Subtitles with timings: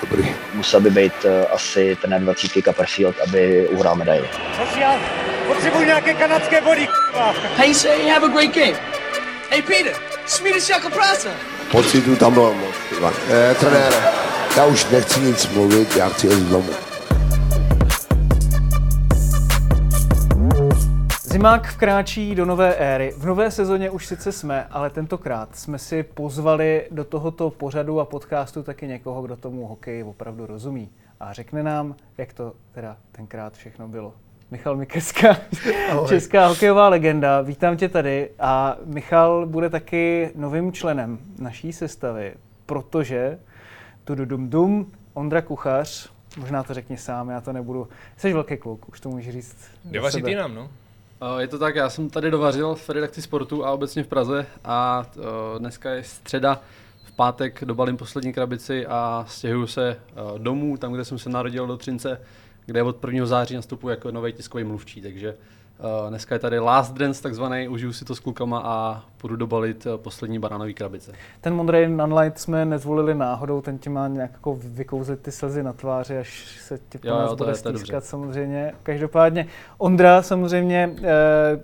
[0.00, 0.34] Dobrý.
[0.54, 4.28] Musel by být uh, asi ten 20 Copperfield, aby uhrál medaili.
[4.66, 4.98] Sociál,
[5.46, 7.34] potřebuji nějaké kanadské body, k***a.
[7.56, 8.78] Hey, say, have a great game.
[9.50, 9.92] Hey, Peter,
[10.26, 11.28] Swedish jako práce.
[11.70, 12.74] Pocitu tam bylo moc.
[12.98, 13.12] Ivan.
[13.30, 13.96] Eh, trenére,
[14.56, 16.87] já už nechci nic mluvit, já chci jít domů.
[21.30, 23.12] Zimák vkráčí do nové éry.
[23.16, 28.04] V nové sezóně už sice jsme, ale tentokrát jsme si pozvali do tohoto pořadu a
[28.04, 30.90] podcastu taky někoho, kdo tomu hokeji opravdu rozumí.
[31.20, 34.14] A řekne nám, jak to teda tenkrát všechno bylo.
[34.50, 35.36] Michal Mikeska,
[36.08, 37.40] česká hokejová legenda.
[37.40, 42.34] Vítám tě tady a Michal bude taky novým členem naší sestavy,
[42.66, 43.38] protože
[44.04, 47.88] tu dum dum Ondra Kuchař, možná to řekni sám, já to nebudu.
[48.16, 49.56] Jsi velký kluk, už to můžeš říct.
[50.10, 50.30] sebe.
[50.30, 50.70] jinam, no.
[51.22, 54.46] Eh, Je to tak, já jsem tady dovařil v redakci sportu a obecně v Praze
[54.64, 56.60] a eh, dneska je středa,
[57.04, 61.66] v pátek dobalím poslední krabici a stěhuju se eh, domů, tam, kde jsem se narodil
[61.66, 62.20] do Třince,
[62.66, 63.26] kde od 1.
[63.26, 65.34] září nastupuji jako nový tiskový mluvčí, takže
[65.80, 69.86] eh, dneska je tady last dance takzvaný, užiju si to s klukama a půjdu dobalit
[69.86, 71.12] eh, poslední banánový krabice.
[71.40, 75.72] Ten modrý Nunlight jsme nezvolili náhodou, ten ti má nějak jako vykouzlit ty slzy na
[75.72, 78.72] tváři, až se ti po Jo, nás jo, to bude je- to je stýskat samozřejmě.
[78.82, 79.46] Každopádně
[79.78, 81.04] Ondra samozřejmě, eh,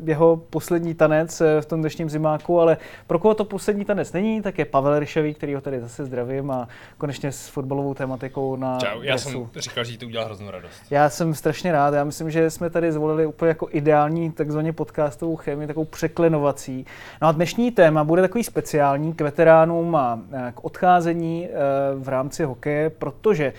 [0.05, 4.59] jeho poslední tanec v tom dnešním zimáku, ale pro koho to poslední tanec není, tak
[4.59, 6.69] je Pavel Ryšavý, který ho tady zase zdravím a
[6.99, 9.29] konečně s fotbalovou tematikou na Čau, já dresu.
[9.53, 10.83] jsem říkal, že jí to udělal hroznou radost.
[10.91, 11.95] Já jsem strašně rád.
[11.95, 16.87] Já myslím, že jsme tady zvolili úplně jako ideální takzvaně podcastovou chemii, takovou překlenovací.
[17.23, 21.53] No a dnešní téma bude takový speciální k veteránům a eh, k odcházení eh,
[21.95, 23.53] v rámci hokeje, protože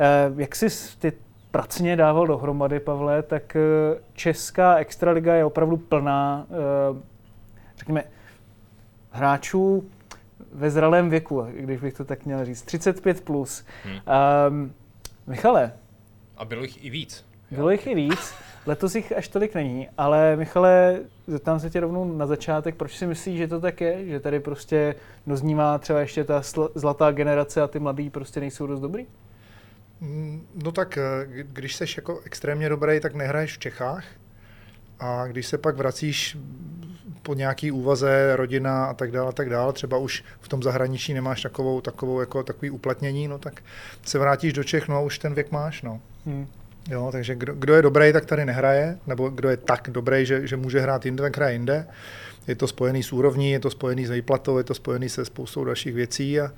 [0.00, 1.12] eh, jak jsi ty
[1.50, 3.56] pracně dával dohromady, Pavle, tak
[4.12, 6.46] česká extraliga je opravdu plná,
[7.76, 8.04] řekněme,
[9.10, 9.84] hráčů
[10.52, 13.64] ve zralém věku, když bych to tak měl říct, 35 plus.
[13.84, 14.00] Hmm.
[14.48, 14.72] Um,
[15.26, 15.72] Michale,
[16.36, 17.24] A bylo jich i víc.
[17.50, 18.34] bylo jich i víc,
[18.66, 23.06] letos jich až tolik není, ale Michale, zeptám se tě rovnou na začátek, proč si
[23.06, 24.94] myslíš, že to tak je, že tady prostě
[25.26, 26.42] doznívá třeba ještě ta
[26.74, 29.06] zlatá generace a ty mladí prostě nejsou dost dobrý?
[30.00, 34.04] Mm, No tak, eh, kdy- když seš jako extrémně dobrý, tak nehraješ v Čechách.
[35.00, 36.38] A když se pak vracíš
[37.22, 41.14] po nějaký úvaze, rodina a tak dále, a tak dále, třeba už v tom zahraničí
[41.14, 43.62] nemáš takovou, takovou jako takový uplatnění, no tak
[44.02, 46.00] se vrátíš do Čech, no a už ten věk máš, no.
[46.26, 46.46] Hmm.
[46.90, 50.46] Jo, takže kdo, kdo je dobrý, tak tady nehraje, nebo kdo je tak dobrý, že,
[50.46, 51.86] že může hrát jinde, tak hraje jinde.
[52.46, 55.64] Je to spojený s úrovní, je to spojený s výplatou, je to spojený se spoustou
[55.64, 56.52] dalších věcí a,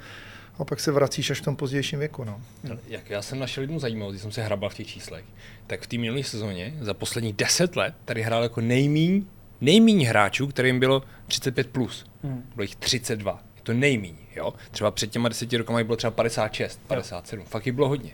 [0.59, 2.41] a pak se vracíš až v tom pozdějším věku, no.
[2.89, 5.25] Jak já jsem našel jednu zajímavost, když jsem se hrabal v těch číslech,
[5.67, 9.25] tak v té minulé sezóně za poslední 10 let tady hrál jako nejmíň,
[9.61, 12.07] nejmíň hráčů, kterým bylo 35 plus.
[12.23, 12.51] Hmm.
[12.55, 13.43] Bylo jich 32.
[13.57, 14.55] Je to nejmíň, jo.
[14.71, 17.45] Třeba před těma 10 rokama jich bylo třeba 56, 57.
[17.45, 18.11] Fakt jich bylo hodně.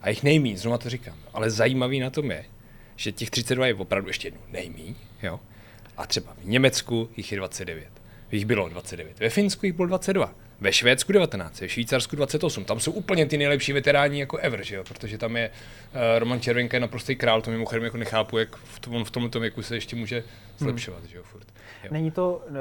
[0.00, 1.18] A jich nejmíň, znovu to říkám.
[1.32, 2.44] Ale zajímavý na tom je,
[2.96, 5.40] že těch 32 je opravdu ještě jednou nejmíň, jo.
[5.96, 7.88] A třeba v Německu jich je 29.
[8.32, 9.20] Jich bylo 29.
[9.20, 10.34] Ve Finsku jich bylo 22.
[10.60, 12.64] Ve Švédsku 19, ve Švýcarsku 28.
[12.64, 14.84] Tam jsou úplně ty nejlepší veteráni jako ever, že jo?
[14.88, 18.80] protože tam je uh, Roman Červenka je naprostý král, to mimochodem jako nechápu, jak v
[18.80, 20.24] tom, on v tomto věku se ještě může
[20.58, 21.46] zlepšovat, že jo, furt.
[21.84, 21.88] Jo.
[21.92, 22.54] Není to uh,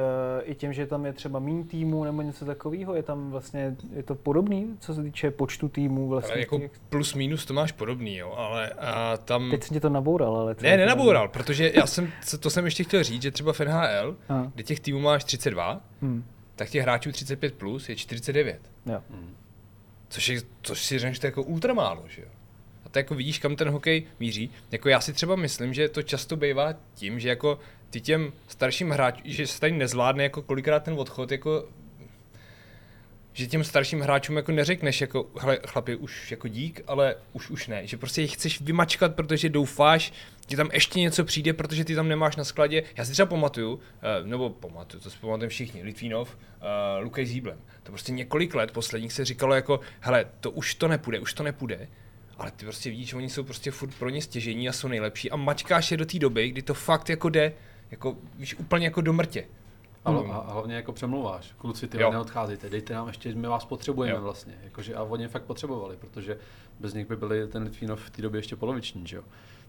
[0.44, 2.96] i tím, že tam je třeba méně týmů nebo něco takového?
[2.96, 6.34] Je tam vlastně, je to podobný, co se týče počtu týmů vlastně?
[6.34, 9.52] Ale jako těch- plus minus to máš podobný, jo, ale a tam...
[9.52, 10.56] Teď jsem tě to naboural, ale...
[10.62, 14.52] Ne, nenaboural, protože já jsem, to jsem ještě chtěl říct, že třeba v NHL, Aha.
[14.56, 16.24] kde těch týmů máš 32, Hmm.
[16.56, 18.60] Tak těch hráčů 35 plus je 49.
[18.86, 19.04] Jo.
[20.10, 22.28] Což, je, což si řekneš, to je jako ultra málo, že jo?
[22.85, 24.50] A to jako vidíš, kam ten hokej míří.
[24.72, 27.59] Jako já si třeba myslím, že to často bývá tím, že jako
[27.90, 31.70] ty těm starším hráčům, že se tady nezvládne jako kolikrát ten odchod, jako
[33.35, 37.67] že těm starším hráčům jako neřekneš jako, hele chlapi, už jako dík, ale už už
[37.67, 37.87] ne.
[37.87, 40.14] Že prostě je chceš vymačkat, protože doufáš,
[40.47, 42.84] že tam ještě něco přijde, protože ty tam nemáš na skladě.
[42.97, 47.58] Já si třeba pamatuju, eh, nebo pamatuju, to si pamatujeme všichni, Litvinov, uh, Lukej Zíblem.
[47.84, 51.43] To prostě několik let posledních se říkalo jako, hele, to už to nepůjde, už to
[51.43, 51.88] nepůjde.
[52.38, 55.31] Ale ty prostě vidíš, že oni jsou prostě furt pro ně stěžení a jsou nejlepší
[55.31, 57.53] a mačkáš je do té doby, kdy to fakt jako jde,
[57.91, 59.46] jako víš, úplně jako do mrtě.
[60.05, 64.16] A, a, a hlavně jako přemluváš, kluci, ty neodcházejte, dejte nám ještě, my vás potřebujeme
[64.16, 64.23] jo.
[64.23, 64.53] vlastně.
[64.63, 66.37] Jakože, a oni fakt potřebovali, protože
[66.79, 69.23] bez nich by byli ten Litvínov v té době ještě poloviční, že jo.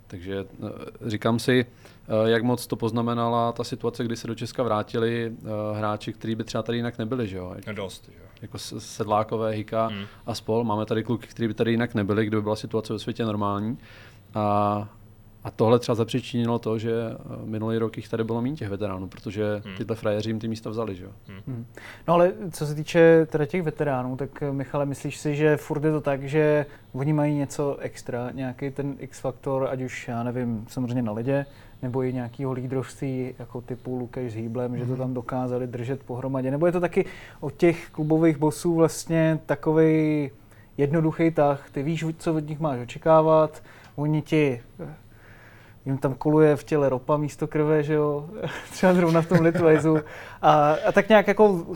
[0.06, 4.62] Takže eh, říkám si, eh, jak moc to poznamenala ta situace, kdy se do Česka
[4.62, 7.54] vrátili eh, hráči, kteří by třeba tady jinak nebyli, že jo?
[7.66, 8.26] No dost, jo.
[8.42, 10.04] Jako Sedlákové, Hika hmm.
[10.26, 10.64] a spol.
[10.64, 13.78] Máme tady kluky, kteří by tady jinak nebyli, kdyby byla situace ve světě normální.
[14.34, 14.88] A,
[15.46, 16.92] a tohle třeba zapříčinilo to, že
[17.44, 19.76] minulý rok jich tady bylo méně těch veteránů, protože hmm.
[19.76, 20.94] tyhle frajeři jim ty místa vzali.
[20.94, 21.06] Že?
[21.26, 21.40] Hmm.
[21.46, 21.66] Hmm.
[22.08, 25.92] No ale co se týče teda těch veteránů, tak Michale, myslíš si, že furt je
[25.92, 31.02] to tak, že oni mají něco extra, nějaký ten X-faktor, ať už, já nevím, samozřejmě
[31.02, 31.46] na lidě,
[31.82, 34.78] nebo i nějakého lídrovství jako typu Lukáš s Hýblem, mm-hmm.
[34.78, 34.98] že to mhm.
[34.98, 37.04] tam dokázali držet pohromadě, nebo je to taky
[37.40, 40.30] od těch klubových bosů vlastně takový
[40.76, 43.62] jednoduchý tah, ty víš, co od nich máš očekávat,
[43.96, 44.60] oni ti
[45.86, 48.28] jim tam koluje v těle ropa místo krve, že jo,
[48.72, 49.98] třeba zrovna v tom Litvajzu.
[50.42, 51.66] A, a tak nějak jako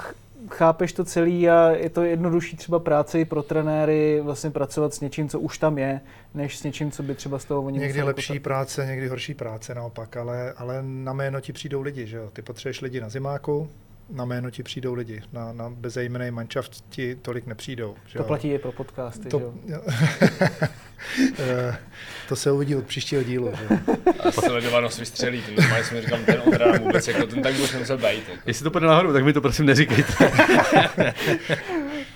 [0.50, 5.00] chápeš to celý a je to jednodušší třeba práce i pro trenéry vlastně pracovat s
[5.00, 6.00] něčím, co už tam je,
[6.34, 8.42] než s něčím, co by třeba z toho oni Někdy lepší potat.
[8.42, 12.30] práce, někdy horší práce naopak, ale, ale na jméno ti přijdou lidi, že jo.
[12.32, 13.68] Ty potřebuješ lidi na zimáku,
[14.12, 15.22] na jméno ti přijdou lidi.
[15.32, 17.94] Na, na bezejmený manšaft ti tolik nepřijdou.
[18.06, 18.24] Že to jo?
[18.24, 19.80] platí i pro podcasty, to, že jo?
[21.38, 21.76] Eh,
[22.28, 23.52] to se uvidí od příštího dílu.
[23.58, 23.78] Že?
[24.20, 27.98] A sledovanost vystřelí, ten normálně jsme říkám, ten odrán vůbec, jako ten tak už nemusel
[27.98, 28.28] být.
[28.28, 28.42] Jako.
[28.46, 30.12] Jestli to půjde nahoru, tak mi to prosím neříkejte.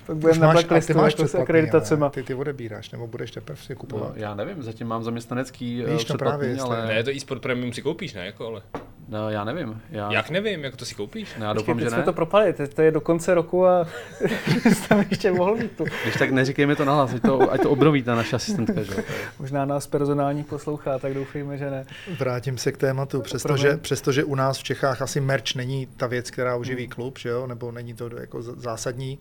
[0.06, 2.10] tak budeme na blacklistu jako s akreditacema.
[2.10, 4.08] Ty, ty odebíráš, nebo budeš teprve si kupovat?
[4.08, 6.86] No, já nevím, zatím mám zaměstnanecký Víš, no právě, ale...
[6.86, 8.26] Ne, to e-sport premium si koupíš, ne?
[8.26, 8.62] Jako, ale...
[9.08, 9.82] No, já nevím.
[9.90, 10.12] Já...
[10.12, 11.28] Jak nevím, jako to si koupíš?
[11.38, 11.90] No, já doufám, že ne.
[11.90, 13.86] jsme to propali, to je do konce roku a
[14.88, 15.84] tam ještě mohl být tu.
[16.02, 18.82] Když tak neříkej mi to nahlas, ať to, ať to obnoví ta naše asistentka.
[18.82, 19.04] Že?
[19.38, 21.86] Možná nás personální poslouchá, tak doufejme, že ne.
[22.18, 26.30] Vrátím se k tématu, přestože, přestože u nás v Čechách asi merch není ta věc,
[26.30, 26.90] která uživí hmm.
[26.90, 27.46] klub, že jo?
[27.46, 29.18] nebo není to jako zásadní,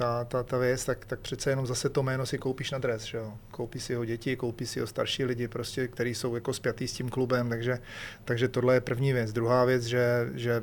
[0.00, 3.02] ta, ta, ta věc, tak, tak přece jenom zase to jméno si koupíš na dres,
[3.02, 3.32] že jo?
[3.50, 6.92] Koupíš si ho děti, koupíš si ho starší lidi, prostě, kteří jsou jako spjatý s
[6.92, 7.78] tím klubem, takže,
[8.24, 9.32] takže tohle je první věc.
[9.32, 10.62] Druhá věc, že, že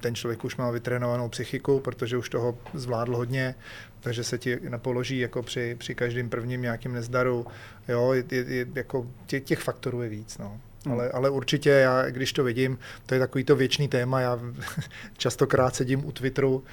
[0.00, 3.54] ten člověk už má vytrénovanou psychiku, protože už toho zvládl hodně,
[4.00, 7.46] takže se ti nepoloží jako při, při každém prvním nějakým nezdaru.
[7.88, 10.38] Jo, je, je, je, jako tě, těch faktorů je víc.
[10.38, 10.60] No.
[10.84, 10.94] Hmm.
[10.94, 14.40] Ale, ale určitě já, když to vidím, to je takový to věčný téma, já
[15.16, 16.64] častokrát sedím u Twitteru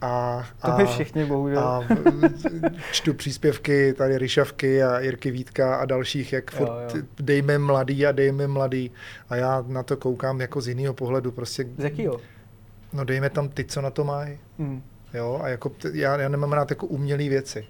[0.00, 1.58] a, to my všichni, bohužel.
[1.58, 1.84] A
[2.92, 7.02] čtu příspěvky tady Ryšavky a Jirky Vítka a dalších, jak furt jo, jo.
[7.20, 8.90] dejme mladý a dejme mladý.
[9.28, 11.32] A já na to koukám jako z jiného pohledu.
[11.32, 12.20] Prostě, z jakýho?
[12.92, 14.38] No dejme tam ty, co na to mají.
[14.58, 14.82] Hmm.
[15.14, 17.66] Jo, a jako, já, já nemám rád jako umělé věci.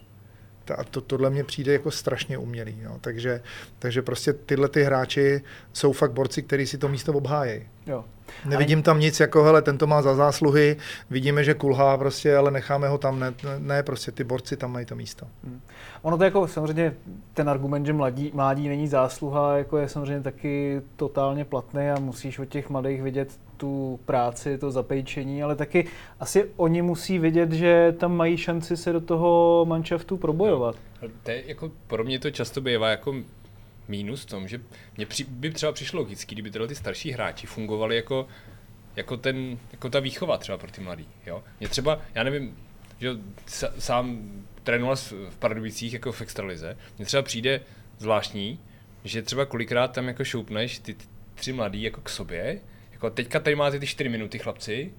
[0.75, 2.79] A to, tohle mě přijde jako strašně umělý.
[2.83, 2.97] Jo.
[3.01, 3.43] Takže,
[3.79, 5.43] takže prostě tyhle ty hráči
[5.73, 7.63] jsou fakt borci, kteří si to místo obhájejí.
[7.87, 8.05] Jo.
[8.45, 10.77] Nevidím tam nic jako, hele, ten to má za zásluhy,
[11.11, 14.87] vidíme, že kulhá prostě, ale necháme ho tam, ne, ne prostě ty borci tam mají
[14.87, 15.27] to místo.
[15.45, 15.61] Hmm.
[16.03, 16.95] Ono to jako samozřejmě
[17.35, 22.39] ten argument, že mladí, mladí není zásluha, jako je samozřejmě taky totálně platný a musíš
[22.39, 25.87] od těch mladých vidět tu práci, to zapejčení, ale taky
[26.21, 30.77] asi oni musí vidět, že tam mají šanci se do toho manšaftu probojovat.
[31.23, 33.15] To je, jako, pro mě to často bývá jako
[33.89, 34.61] mínus v tom, že
[34.97, 38.27] mě při, by třeba přišlo logicky, kdyby tyhle ty starší hráči fungovali jako,
[38.97, 41.09] jako, ten, jako ta výchova třeba pro ty mladý.
[41.27, 41.45] Jo?
[41.61, 42.57] Mě třeba, já nevím,
[42.99, 43.11] že
[43.79, 44.19] sám
[44.63, 47.61] trénoval v Pardubicích jako v extralize, mně třeba přijde
[47.99, 48.61] zvláštní,
[49.05, 50.97] že třeba kolikrát tam jako šoupneš ty
[51.35, 52.61] tři mladý jako k sobě,
[52.99, 54.93] jako teďka tady máte ty čtyři minuty chlapci,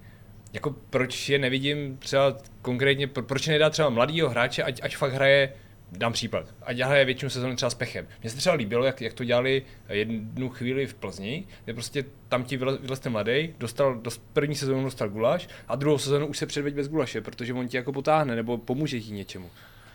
[0.52, 5.52] jako proč je nevidím třeba konkrétně, proč nedá třeba mladýho hráče, ať, ať fakt hraje
[5.92, 8.06] dám příklad, ať hraje většinu sezóny třeba s pechem.
[8.20, 12.44] Mně se třeba líbilo, jak, jak to dělali jednu chvíli v Plzni, kde prostě tam
[12.44, 16.46] ti vylez ten mladý, dostal, do první sezónu dostal guláš a druhou sezónu už se
[16.46, 19.50] předveď bez gulaše, protože on ti jako potáhne nebo pomůže ti něčemu.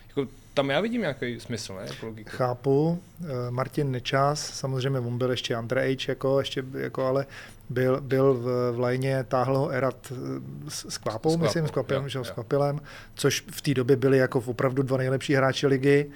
[0.07, 1.85] Jako, tam já vidím nějaký smysl, ne?
[1.87, 3.01] Jako Chápu.
[3.21, 7.25] Eh, Martin Nečas, samozřejmě on byl ještě underage, jako, ještě, jako, ale
[7.69, 10.15] byl, byl v, v lajně, táhl ho Erat eh,
[10.69, 12.79] s, s Kvápou, s myslím, s Kvapilem, jo, s Kvapilem,
[13.15, 16.09] což v té době byli jako opravdu dva nejlepší hráči ligy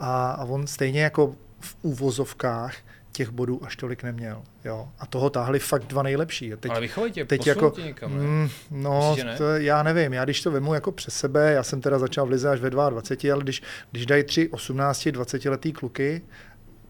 [0.00, 2.74] a, a on stejně jako v úvozovkách
[3.14, 4.42] těch bodů až tolik neměl.
[4.64, 4.88] Jo.
[4.98, 6.52] A toho táhli fakt dva nejlepší.
[6.52, 9.36] A teď, Ale vychovej tě, teď jako, tě někam, mm, no, Myslíš, ne?
[9.36, 12.30] to, já nevím, já když to vemu jako přes sebe, já jsem teda začal v
[12.30, 16.22] Lize až ve 22, ale když, když dají tři 18, 20 letý kluky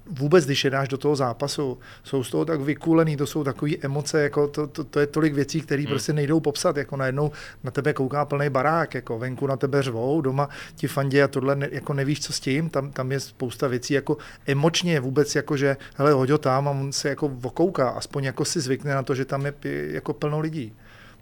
[0.07, 3.73] vůbec, když je dáš do toho zápasu, jsou z toho tak vykulený, to jsou takové
[3.83, 5.91] emoce, jako to, to, to, je tolik věcí, které hmm.
[5.91, 7.31] prostě nejdou popsat, jako najednou
[7.65, 11.57] na tebe kouká plný barák, jako venku na tebe řvou, doma ti fandě a tohle
[11.57, 15.57] ne, jako nevíš, co s tím, tam, tam je spousta věcí, jako emočně vůbec, jako
[15.57, 19.03] že hele, hoď ho tam a on se jako okouká, aspoň jako si zvykne na
[19.03, 19.55] to, že tam je
[19.93, 20.73] jako plno lidí.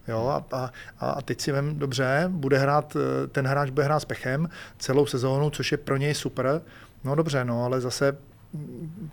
[0.09, 0.71] Jo, a, a,
[1.11, 4.49] a teď si vem, dobře, bude hrát, eh, ten hráč bude hrát s pechem
[4.79, 6.63] celou sezónu, což je pro něj super.
[7.05, 8.17] No dobře, no, ale zase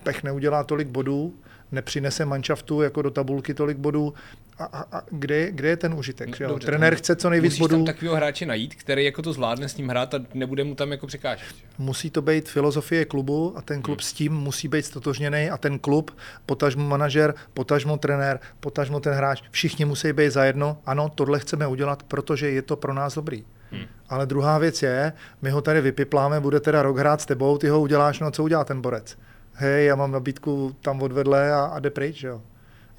[0.04, 1.34] pech neudělá tolik bodů,
[1.72, 4.14] nepřinese manšaftu jako do tabulky tolik bodů.
[4.58, 6.40] A, a, a kde, kde je ten užitek?
[6.40, 6.50] jo?
[6.50, 7.76] Dobře, Trenér chce co nejvíc musíš bodů.
[7.76, 10.92] tam takového hráče najít, který jako to zvládne s ním hrát a nebude mu tam
[10.92, 11.48] jako překážet.
[11.78, 15.80] Musí to být filozofie klubu a ten klub s tím musí být stotožněný a ten
[15.80, 20.78] klub, potažmo manažer, potažmo trenér, potažmo ten hráč, všichni musí být zajedno.
[20.86, 23.46] Ano, tohle chceme udělat, protože je to pro nás dobrý.
[23.72, 23.86] Hmm.
[24.10, 27.68] Ale druhá věc je, my ho tady vypipláme, bude teda rok hrát s tebou, ty
[27.68, 29.18] ho uděláš, no co udělá ten borec?
[29.54, 32.42] Hej, já mám nabídku tam odvedle a, a jde pryč, jo.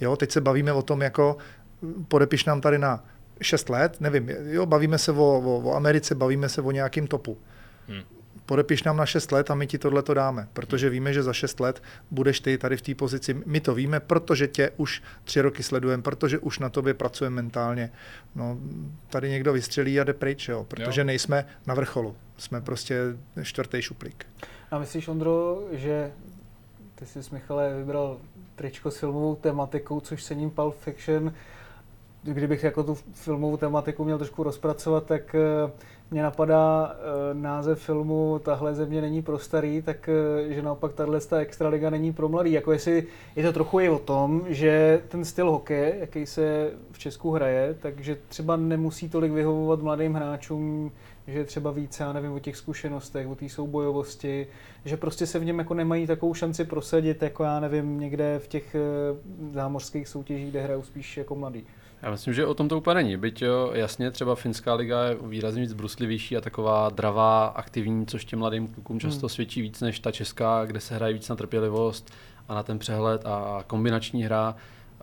[0.01, 1.37] Jo, teď se bavíme o tom, jako
[2.09, 3.05] podepiš nám tady na
[3.43, 7.39] 6 let, nevím, jo, bavíme se o, o, o Americe, bavíme se o nějakým topu.
[7.89, 8.03] Hmm.
[8.51, 11.33] Podepiš nám na 6 let a my ti tohle to dáme, protože víme, že za
[11.33, 13.43] 6 let budeš ty tady v té pozici.
[13.47, 17.93] My to víme, protože tě už tři roky sledujeme, protože už na tobě pracujeme mentálně.
[18.35, 18.59] No,
[19.11, 21.05] tady někdo vystřelí a jde pryč, jo, protože Jo.
[21.05, 22.17] nejsme na vrcholu.
[22.37, 23.01] Jsme prostě
[23.43, 24.27] čtvrtý šuplík.
[24.71, 26.13] A myslíš, Ondro, že
[26.95, 28.19] ty jsi s Michale vybral
[28.55, 31.35] tričko s filmovou tematikou, což cením Pulp Fiction.
[32.23, 35.71] Kdybych jako tu filmovou tematiku měl trošku rozpracovat, tak eh,
[36.11, 41.21] mě napadá eh, název filmu Tahle země není pro starý, tak eh, že naopak tahle
[41.21, 42.53] ta extraliga není pro mladý.
[42.53, 46.99] Jako jestli je to trochu i o tom, že ten styl hokeje, jaký se v
[46.99, 50.93] Česku hraje, takže třeba nemusí tolik vyhovovat mladým hráčům,
[51.27, 54.47] že třeba více, já nevím, o těch zkušenostech, o té soubojovosti,
[54.85, 58.49] že prostě se v něm jako nemají takovou šanci prosadit, jako já nevím, někde v
[58.49, 58.81] těch eh,
[59.53, 61.67] zámořských soutěžích, kde hrajou spíš jako mladý.
[62.03, 63.17] Já myslím, že o tom to úplně není.
[63.17, 68.25] Byť jo, jasně, třeba finská liga je výrazně víc bruslivější a taková dravá, aktivní, což
[68.25, 69.29] těm mladým klukům často Hmm.
[69.29, 72.11] svědčí víc než ta česká, kde se hraje víc na trpělivost
[72.49, 74.57] a na ten přehled a kombinační hra.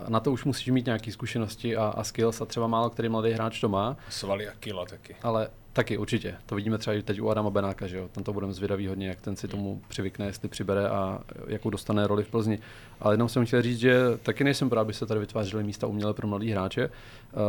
[0.07, 3.31] Na to už musíš mít nějaké zkušenosti a, a skills a třeba málo který mladý
[3.31, 3.97] hráč to má.
[4.09, 5.15] Svaly a kila taky.
[5.23, 6.35] Ale taky určitě.
[6.45, 8.09] To vidíme třeba i teď u Adama Benáka, že jo.
[8.11, 12.07] Ten to budeme zvědavý hodně, jak ten si tomu přivykne, jestli přibere a jakou dostane
[12.07, 12.59] roli v Plzni.
[12.99, 16.13] Ale jenom jsem chtěl říct, že taky nejsem pro, aby se tady vytvářely místa uměle
[16.13, 17.41] pro mladý hráče, uh,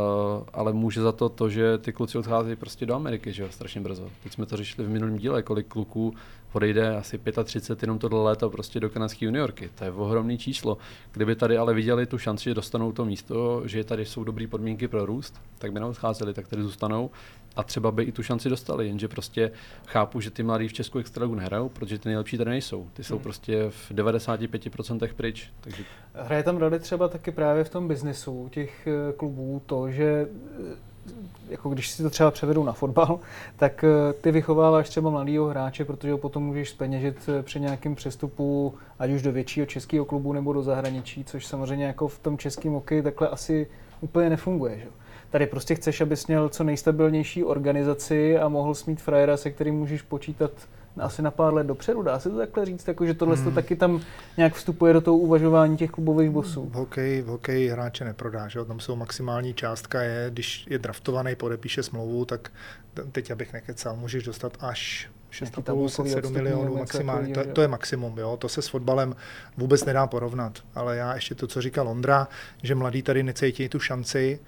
[0.53, 3.81] ale může za to to, že ty kluci odcházejí prostě do Ameriky, že jo, strašně
[3.81, 4.09] brzo.
[4.23, 6.13] Teď jsme to řešili v minulém díle, kolik kluků
[6.53, 9.69] odejde asi 35 jenom tohle léto prostě do kanadské juniorky.
[9.75, 10.77] To je ohromný číslo.
[11.11, 14.87] Kdyby tady ale viděli tu šanci, že dostanou to místo, že tady jsou dobré podmínky
[14.87, 17.09] pro růst, tak by neodcházeli, tak tady zůstanou
[17.55, 19.51] a třeba by i tu šanci dostali, jenže prostě
[19.87, 22.87] chápu, že ty mladí v Česku extraligu nehrajou, protože ty nejlepší tady nejsou.
[22.93, 23.23] Ty jsou Hmm.
[23.23, 25.49] prostě v 95% pryč.
[25.61, 30.27] Takže Hraje tam roli třeba taky právě v tom biznesu těch eh, klubů to, že
[30.73, 30.88] eh,
[31.49, 33.19] jako když si to třeba převedu na fotbal,
[33.57, 37.95] tak eh, ty vychováváš třeba mladého hráče, protože ho potom můžeš speněžit eh, při nějakém
[37.95, 42.37] přestupu, ať už do většího českého klubu nebo do zahraničí, což samozřejmě jako v tom
[42.37, 43.67] českém hokeji takhle asi
[44.01, 44.77] úplně nefunguje.
[44.77, 44.85] Že?
[45.29, 50.01] Tady prostě chceš, abys měl co nejstabilnější organizaci a mohl smít frajera, se kterým můžeš
[50.01, 50.51] počítat
[51.01, 53.45] asi na pár let dopředu, dá se to takhle říct, jako, že tohle Hmm.
[53.45, 54.01] to taky tam
[54.37, 56.65] nějak vstupuje do toho uvažování těch klubových bosů.
[56.65, 58.65] V hokeji, v hokeji hráče neprodá, že jo?
[58.65, 62.51] tam jsou maximální částka, je, když je draftovaný, podepíše smlouvu, tak
[63.11, 67.33] teď abych nekecal, můžeš dostat až 6,5, tabulkový 7 odstupný milionů nebo něco maximálně.
[67.33, 68.37] To, to je maximum, jo?
[68.37, 69.15] to se s fotbalem
[69.57, 70.59] vůbec nedá porovnat.
[70.75, 72.27] Ale já ještě to, co říkal Ondra,
[72.63, 74.39] že mladí tady necítí tu šanci,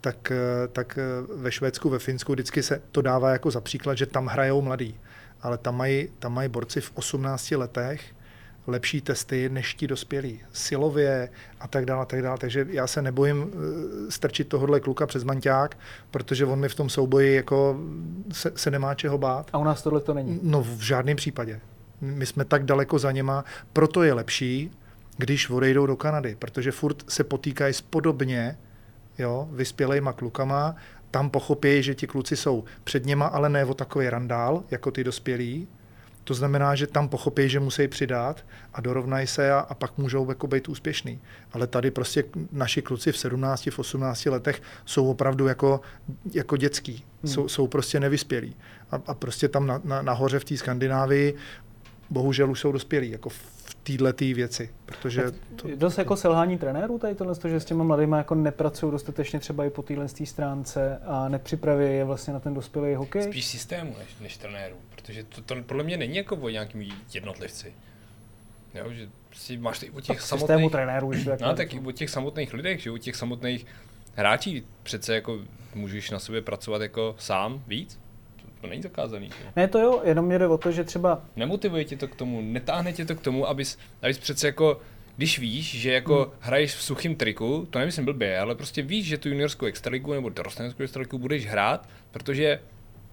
[0.00, 1.02] tak, eh, tak eh,
[1.36, 5.00] ve Švédsku, ve Finsku vždycky se to dává jako za příklad, že tam hrajou mladí.
[5.42, 8.00] Ale tam mají, tam mají borci v 18 letech
[8.68, 10.40] lepší testy než ti dospělí.
[10.52, 11.28] Silově
[11.60, 12.38] a tak dále, a tak dále.
[12.38, 15.78] Takže já se nebojím eh, strčit tohohle kluka přes manťák,
[16.10, 17.80] protože on mi v tom souboji jako
[18.32, 19.50] se, se nemá čeho bát.
[19.52, 20.40] A u nás tohle to není.
[20.42, 21.60] No v žádném případě.
[22.00, 24.70] My jsme tak daleko za něma, proto je lepší,
[25.16, 28.58] když odejdou do Kanady, protože furt se potýkají s podobně
[29.18, 30.76] jo, vyspělejma klukama,
[31.10, 35.04] tam pochopí, že ti kluci jsou před něma, ale ne o takový randál, jako ty
[35.04, 35.68] dospělí.
[36.24, 40.28] To znamená, že tam pochopí, že musí přidat a dorovnají se a, a pak můžou
[40.28, 41.20] jako být úspěšný.
[41.52, 45.80] Ale tady prostě naši kluci v 17, v 18 letech jsou opravdu jako,
[46.32, 47.04] jako dětský.
[47.22, 47.32] Hmm.
[47.32, 48.56] Jsou, jsou prostě nevyspělí.
[48.90, 51.34] A, a prostě tam na, na, nahoře v té Skandinávii
[52.10, 53.30] bohužel už jsou dospělí, jako
[53.96, 54.70] této věci.
[54.86, 55.24] Protože
[55.56, 59.40] to, Je dost jako selhání trenérů tady tohle, že s těma mladými jako nepracují dostatečně
[59.40, 63.22] třeba i po téhle stránce a nepřipraví je vlastně na ten dospělý hokej.
[63.22, 67.72] Spíš systému než, než trenérů, protože to, to podle mě není jako o nějakým jednotlivci.
[68.74, 70.48] Jo, že si máš i o těch Tak samotných...
[70.48, 71.84] systému trenérů, takhle No, tak řeknu.
[71.84, 73.66] i o těch samotných lidech, že o těch samotných
[74.14, 75.38] hráčích přece jako
[75.74, 77.98] můžeš na sobě pracovat jako sám víc.
[78.60, 79.28] To, není zakázaný.
[79.28, 79.52] Že?
[79.56, 82.40] Ne, to jo, jenom mě jde o to, že třeba Nemotivuje tě to k tomu,
[82.40, 84.80] netáhne tě to k tomu, abys, abys přece jako
[85.16, 86.32] když víš, že jako hmm.
[86.40, 90.28] hraješ v suchém triku, to nemyslím blbě, ale prostě víš, že tu juniorskou extraligu nebo
[90.28, 92.60] dorosteneckou extraligu budeš hrát, protože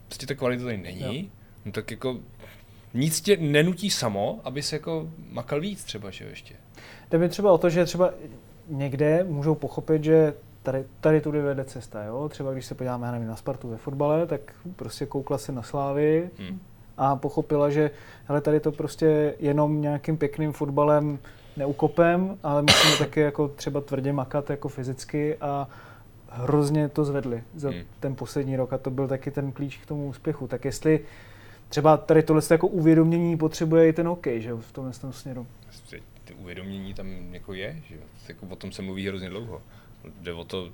[0.07, 1.29] prostě ta kvalita tady není, jo.
[1.65, 2.19] no tak jako
[2.93, 6.55] nic tě nenutí samo, aby se jako makal víc třeba, že jo, ještě.
[7.11, 8.13] Jde mi třeba o to, že třeba
[8.67, 10.33] někde můžou pochopit, že
[10.65, 12.03] tady, tady tudy vede cesta.
[12.03, 12.29] Jo?
[12.29, 14.41] Třeba když se podíváme nevím, na Spartu ve fotbale, tak
[14.75, 16.59] prostě koukla se na Slávy hmm.
[16.97, 17.91] a pochopila, že
[18.25, 21.19] hele, tady to prostě jenom nějakým pěkným fotbalem
[21.57, 25.67] neukopem, ale musíme taky jako třeba tvrdě makat jako fyzicky a
[26.29, 27.79] hrozně to zvedli za hmm.
[27.99, 30.47] ten poslední rok a to byl taky ten klíč k tomu úspěchu.
[30.47, 30.99] Tak jestli
[31.69, 35.47] třeba tady tohle jako uvědomění potřebuje i ten hokej, že v tomhle tom směru.
[36.25, 37.95] Ty uvědomění tam jako je, že
[38.27, 39.61] jako o tom se mluví hrozně dlouho.
[40.21, 40.69] Jde o to,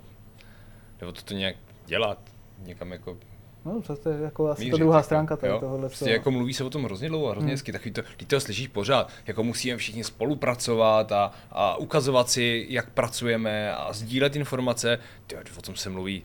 [1.00, 2.20] jde o to, to nějak dělat,
[2.60, 3.18] někam jako
[3.66, 5.90] No, to je jako asi Mířit, ta druhá jako, stránka tady tohohle.
[5.90, 7.52] Prostě jako mluví se o tom hrozně dlouho a hrozně hmm.
[7.52, 12.66] hezky, takový to, ty to slyšíš pořád, jako musíme všichni spolupracovat a, a ukazovat si,
[12.70, 16.24] jak pracujeme a sdílet informace, ty, o tom se mluví,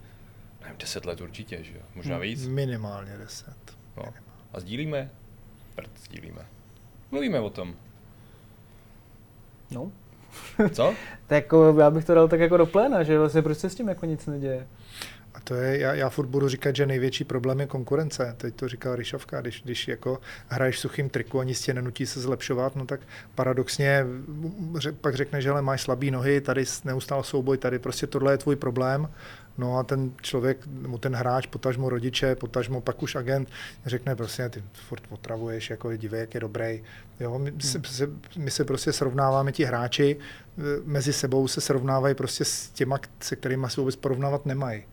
[0.61, 2.23] nevím, deset let určitě, že jo, možná hmm.
[2.23, 2.47] víc.
[2.47, 3.77] Minimálně deset.
[3.97, 4.05] No.
[4.53, 5.11] A sdílíme?
[5.75, 6.47] Prd, sdílíme.
[7.11, 7.75] Mluvíme o tom.
[9.71, 9.93] No.
[10.73, 10.95] Co?
[11.27, 13.75] tak jako, já bych to dal tak jako do pléna, že vlastně proč se s
[13.75, 14.67] tím jako nic neděje?
[15.37, 18.35] A to je, já, já furt budu říkat, že největší problém je konkurence.
[18.37, 22.21] Teď to říkal Ryšovka, když, když jako hraješ suchým triku a nic tě nenutí se
[22.21, 23.01] zlepšovat, no tak
[23.35, 24.07] paradoxně
[25.01, 28.57] pak řekne, že ale máš slabý nohy, tady neustále souboj, tady prostě tohle je tvůj
[28.57, 29.09] problém.
[29.59, 33.49] No a ten člověk, mu ten hráč, potažmo rodiče, potažmo pak už agent,
[33.87, 36.83] řekne prostě, ty furt otravuješ, jako dívej, jak je dobrý.
[37.21, 37.61] Jo, my, hmm.
[37.85, 42.99] se, my se prostě srovnáváme, ti hráči e, mezi sebou se srovnávají prostě s těma,
[43.21, 44.85] se kterými se vůbec porovnávat nemají.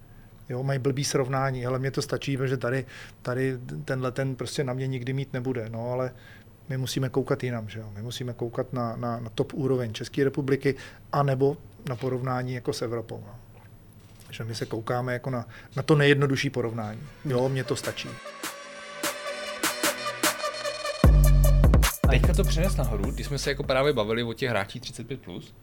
[0.53, 2.86] Jo, mají blbý srovnání, ale mně to stačí, že tady,
[3.22, 5.69] tady tenhle ten prostě na mě nikdy mít nebude.
[5.69, 6.12] No, ale
[6.69, 7.91] my musíme koukat jinam, že jo?
[7.95, 10.75] My musíme koukat na, na, na top úroveň České republiky,
[11.12, 11.57] anebo
[11.89, 13.24] na porovnání jako s Evropou.
[13.27, 13.36] No.
[14.29, 15.45] Že my se koukáme jako na,
[15.75, 17.00] na to nejjednodušší porovnání.
[17.25, 18.10] Jo, mně to stačí.
[22.10, 25.53] Teďka to přenes nahoru, když jsme se jako právě bavili o těch hráčích 35+, plus,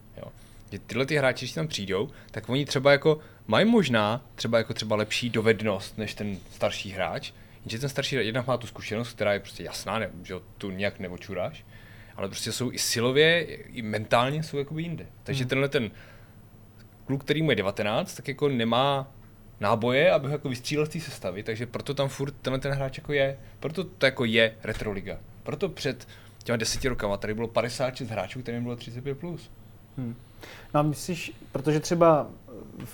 [0.73, 4.75] že tyhle ty hráči, když tam přijdou, tak oni třeba jako mají možná třeba jako
[4.75, 7.33] třeba lepší dovednost než ten starší hráč,
[7.65, 10.99] jenže ten starší jednak má tu zkušenost, která je prostě jasná, ne, že tu nějak
[10.99, 11.65] neočuráš,
[12.17, 15.07] ale prostě jsou i silově, i mentálně jsou jako jinde.
[15.23, 15.49] Takže hmm.
[15.49, 15.91] tenhle ten
[17.07, 19.13] kluk, který mu je 19, tak jako nemá
[19.61, 22.99] náboje, aby ho jako vystřílel z té sestavy, takže proto tam furt tenhle ten hráč
[22.99, 25.19] jako je, proto to jako je retroliga.
[25.43, 26.09] Proto před
[26.45, 29.15] těma deseti rokama tady bylo 56 hráčů, kterým bylo 35+.
[29.15, 29.51] Plus.
[29.97, 30.17] Hmm.
[30.75, 32.27] No a myslíš, protože třeba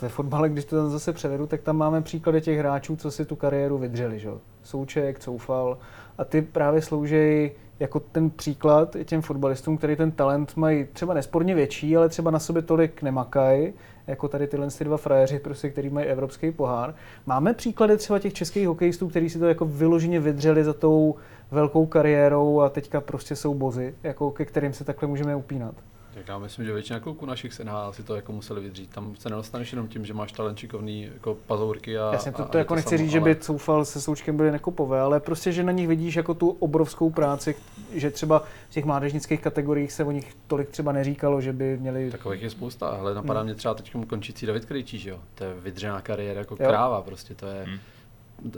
[0.03, 3.25] ve fotbale, když to tam zase převedu, tak tam máme příklady těch hráčů, co si
[3.25, 4.31] tu kariéru vydřeli, že?
[4.63, 5.79] Souček, Coufal
[6.19, 11.55] a ty právě slouží jako ten příklad těm fotbalistům, který ten talent mají třeba nesporně
[11.55, 13.73] větší, ale třeba na sobě tolik nemakají,
[14.07, 16.95] jako tady tyhle ty dva frajeři, prostě, který mají evropský pohár.
[17.27, 21.15] Máme příklady třeba těch českých hokejistů, kteří si to jako vyloženě vydřeli za tou
[21.51, 25.75] velkou kariérou a teďka prostě jsou bozy, jako ke kterým se takhle můžeme upínat.
[26.17, 28.91] Tak já myslím, že většina kluků našich se NHL si to jako museli vydřít.
[28.91, 32.49] Tam se nedostaneš jenom tím, že máš talent šikovný jako pazourky a Jasně, to, to,
[32.49, 33.13] to jako nechci samo, říct, ale...
[33.13, 36.49] že by Coufal se Součkem byli nekopové, ale prostě, že na nich vidíš jako tu
[36.49, 37.55] obrovskou práci,
[37.93, 42.11] že třeba v těch mládežnických kategoriích se o nich tolik třeba neříkalo, že by měli...
[42.11, 43.47] Takových je spousta, ale napadá hmm.
[43.47, 45.21] mě třeba teď končící David Krejčí, že jo?
[45.35, 46.69] To je vydřená kariéra jako jo.
[46.69, 47.65] kráva, prostě to je...
[47.65, 47.79] Hmm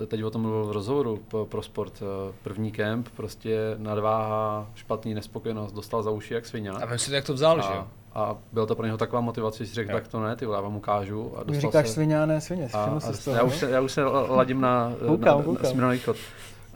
[0.06, 5.72] teď o tom mluvil v rozhovoru pro sport, eh, první kemp, prostě nadváha, špatný nespokojenost,
[5.72, 6.70] dostal za uši jak svině.
[6.70, 7.86] A vím si, jak to vzal, a, že jo?
[8.14, 10.60] A byla to pro něho taková motivace, že si řekl, tak to ne, ty já
[10.60, 11.32] vám ukážu.
[11.36, 11.94] A dostal říkáš se...
[11.94, 14.92] svině a ne svině, a, a, toho, já, už se, já už se ladím na,
[15.06, 15.76] koukám, na, koukám.
[15.76, 16.16] na, na východ.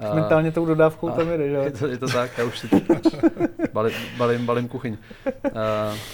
[0.00, 1.54] Uh, Mentálně tou dodávkou tam jde, že?
[1.64, 2.68] Je to, je to tak, já už si
[3.72, 4.96] balím, balím, balím kuchyň.
[5.26, 5.50] Uh,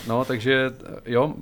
[0.08, 0.70] no, takže
[1.04, 1.34] jo,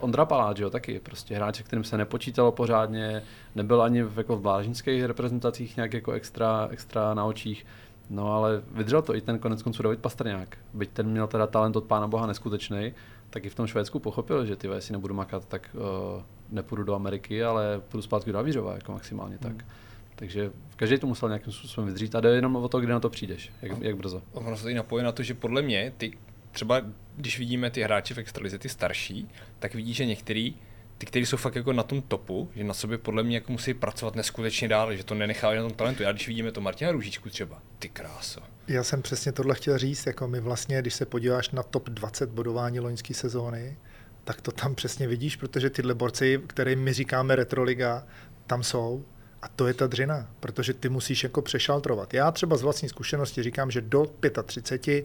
[0.00, 3.22] Ondra Paláč, jo, taky prostě hráč, kterým se nepočítalo pořádně,
[3.54, 7.66] nebyl ani v, jako v blážnických reprezentacích nějak jako extra, extra na očích.
[8.10, 10.58] No ale vydržel to i ten konec konců David Pastrňák.
[10.74, 12.92] Byť ten měl teda talent od pána boha neskutečný,
[13.30, 16.94] tak i v tom Švédsku pochopil, že ty jestli nebudu makat, tak uh, nepůjdu do
[16.94, 19.52] Ameriky, ale půjdu zpátky do Avířova, jako maximálně tak.
[19.52, 19.70] Hmm.
[20.14, 23.10] Takže každý to musel nějakým způsobem vydřít a jde jenom o to, kde na to
[23.10, 24.22] přijdeš, jak, jak brzo.
[24.32, 26.12] Ono se tady napojí na to, že podle mě ty
[26.52, 26.82] třeba
[27.16, 30.54] když vidíme ty hráče v extralize, ty starší, tak vidí, že některý
[30.98, 33.74] ty, kteří jsou fakt jako na tom topu, že na sobě podle mě jako musí
[33.74, 36.02] pracovat neskutečně dál, že to nenechávají na tom talentu.
[36.02, 38.40] Já když vidíme to Martina Růžičku třeba, ty kráso.
[38.68, 42.30] Já jsem přesně tohle chtěl říct, jako my vlastně, když se podíváš na top 20
[42.30, 43.76] bodování loňské sezóny,
[44.24, 48.06] tak to tam přesně vidíš, protože tyhle borci, kterým my říkáme retroliga,
[48.46, 49.04] tam jsou.
[49.44, 52.14] A to je ta dřina, protože ty musíš jako přešaltrovat.
[52.14, 54.06] Já třeba z vlastní zkušenosti říkám, že do
[54.46, 55.04] 35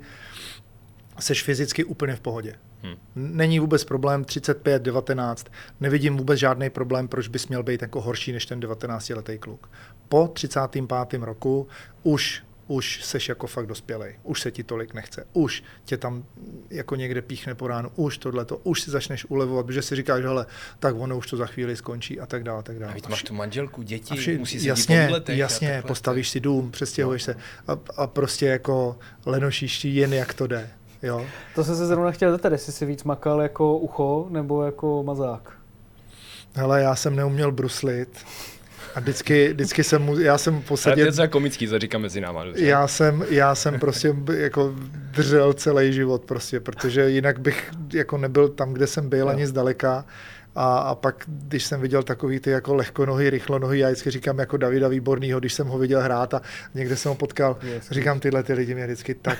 [1.19, 2.55] seš fyzicky úplně v pohodě.
[2.81, 2.95] Hmm.
[3.15, 5.47] Není vůbec problém 35, 19.
[5.79, 9.69] Nevidím vůbec žádný problém, proč bys měl být jako horší než ten 19-letý kluk.
[10.09, 11.13] Po 35.
[11.21, 11.67] roku
[12.03, 16.23] už už seš jako fakt dospělej, už se ti tolik nechce, už tě tam
[16.69, 20.45] jako někde píchne po ránu, už tohleto, už si začneš ulevovat, protože si říkáš, hele,
[20.79, 22.93] tak ono už to za chvíli skončí a tak dále, tak dále.
[23.05, 26.71] A máš tu manželku, děti, vši, musí se jasně, po letech jasně, postavíš si dům,
[26.71, 27.33] přestěhuješ no.
[27.33, 30.69] se a, a, prostě jako lenošíš jen jak to jde.
[31.03, 31.25] Jo?
[31.55, 35.53] To jsem se zrovna chtěl zeptat, jestli jsi víc makal jako ucho nebo jako mazák.
[36.53, 38.25] Hele, já jsem neuměl bruslit.
[38.99, 41.03] A vždycky, vždycky jsem mu, já jsem v podstatě...
[41.03, 42.43] Ale to je komický, co říká mezi náma.
[42.45, 42.65] Dobře?
[42.65, 44.75] Já jsem, já jsem prostě jako
[45.11, 49.31] držel celý život prostě, protože jinak bych jako nebyl tam, kde jsem byl, no.
[49.31, 50.05] ani zdaleka.
[50.55, 54.57] A, a pak, když jsem viděl takový ty jako lehkonohy, rychlonohy, já vždycky říkám jako
[54.57, 56.41] Davida Výbornýho, když jsem ho viděl hrát a
[56.75, 57.91] někde jsem ho potkal, yes.
[57.91, 59.39] říkám tyhle ty lidi mě vždycky tak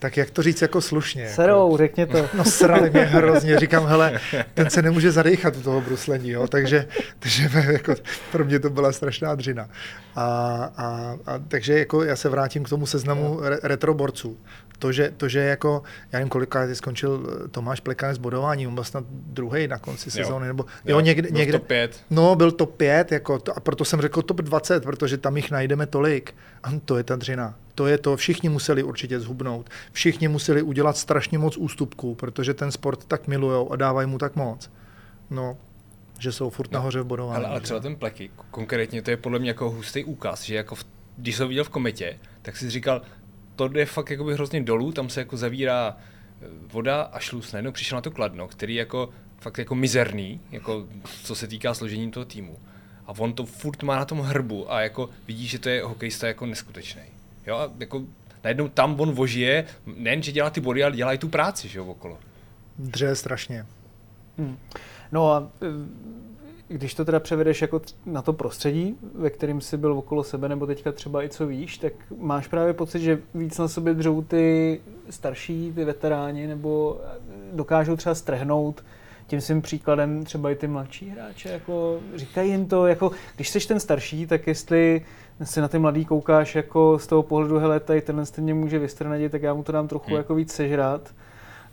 [0.00, 1.28] tak jak to říct jako slušně?
[1.28, 2.28] Serou, jako, řekně to.
[2.34, 4.20] No srali mě hrozně, říkám, hele,
[4.54, 6.86] ten se nemůže zadechat u toho bruslení, jo, takže,
[7.18, 7.94] takže jako,
[8.32, 9.68] pro mě to byla strašná dřina.
[10.16, 10.24] A,
[10.76, 14.38] a, a, takže jako já se vrátím k tomu seznamu re, retroborců.
[14.78, 15.82] To že, to, že jako,
[16.12, 20.10] já nevím, kolikrát skončil eh, Tomáš Plekanec s bodováním, on byl snad druhý na konci
[20.10, 22.00] sezóny, nebo jo, jo někde, byl někde, top 5.
[22.10, 25.50] No, byl to 5, jako to, a proto jsem řekl top 20, protože tam jich
[25.50, 26.34] najdeme tolik.
[26.62, 27.54] A to je ta dřina.
[27.80, 29.70] To je to, všichni museli určitě zhubnout.
[29.92, 34.36] Všichni museli udělat strašně moc ústupků, protože ten sport tak milujou a dávají mu tak
[34.36, 34.70] moc.
[35.30, 35.58] No,
[36.18, 37.36] že jsou furt no, nahoře v bodování.
[37.36, 40.74] Ale, ale třeba ten pleky, konkrétně to je podle mě jako hustý úkaz, že jako
[40.74, 43.02] v, když jsem viděl v kometě, tak si říkal,
[43.56, 47.52] to jde fakt jakoby hrozně dolů, tam se jako zavírá eh, voda a šluz.
[47.52, 50.86] Najednou přišel na to kladno, který jako fakt jako mizerný, jako
[51.22, 52.58] co se týká složení toho týmu.
[53.06, 56.26] A on to furt má na tom hrbu a jako vidí, že to je hokejista
[56.26, 57.19] jako neskutečný.
[57.50, 58.02] Jo, a jako
[58.44, 59.64] najednou tam on vožije,
[59.96, 62.18] nejen, že dělá ty body, ale dělá i tu práci, že jo, okolo.
[62.78, 63.66] Dře strašně.
[64.38, 64.56] Hmm.
[65.12, 69.92] No a e, když to teda převedeš jako na to prostředí, ve kterém jsi byl
[69.92, 73.68] okolo sebe, nebo teďka třeba i co víš, tak máš právě pocit, že víc na
[73.68, 77.00] sobě dřou ty starší, ty veteráni, nebo
[77.52, 78.84] dokážou třeba strhnout
[79.26, 83.68] tím svým příkladem třeba i ty mladší hráče, jako říkají jim to, jako když jsi
[83.68, 85.06] ten starší, tak jestli
[85.44, 89.32] si na ty mladý koukáš jako z toho pohledu, hele, tady tenhle stejně může vystrnadit,
[89.32, 90.16] tak já mu to dám trochu hmm.
[90.16, 91.14] jako víc sežrat.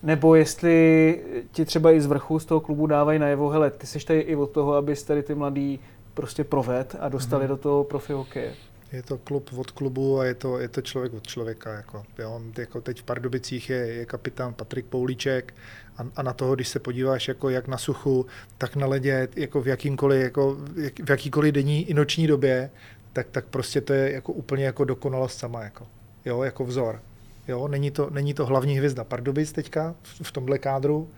[0.04, 1.20] Nebo jestli
[1.52, 4.36] ti třeba i z vrchu z toho klubu dávají najevo, hele, ty jsi tady i
[4.36, 5.80] od toho, abys tady ty mladý
[6.14, 7.50] prostě proved a dostali hmm.
[7.50, 8.54] do toho profi hokeje.
[8.92, 11.74] Je to klub od klubu a je to, je to člověk od člověka.
[11.74, 12.42] Jako, jo.
[12.58, 15.54] Jako teď v Pardubicích je, je kapitán Patrik Poulíček
[15.98, 18.26] a, a, na toho, když se podíváš jako jak na suchu,
[18.58, 20.58] tak na ledě, jako v, jakýmkoliv, jako
[21.06, 22.70] v jakýkoliv denní i noční době,
[23.18, 25.88] tak, tak prostě to je jako úplně jako dokonalost sama, jako,
[26.26, 27.02] jo, jako vzor.
[27.48, 31.10] Jo, není to, není to hlavní hvězda Pardubic teďka v, v tomhle kádru,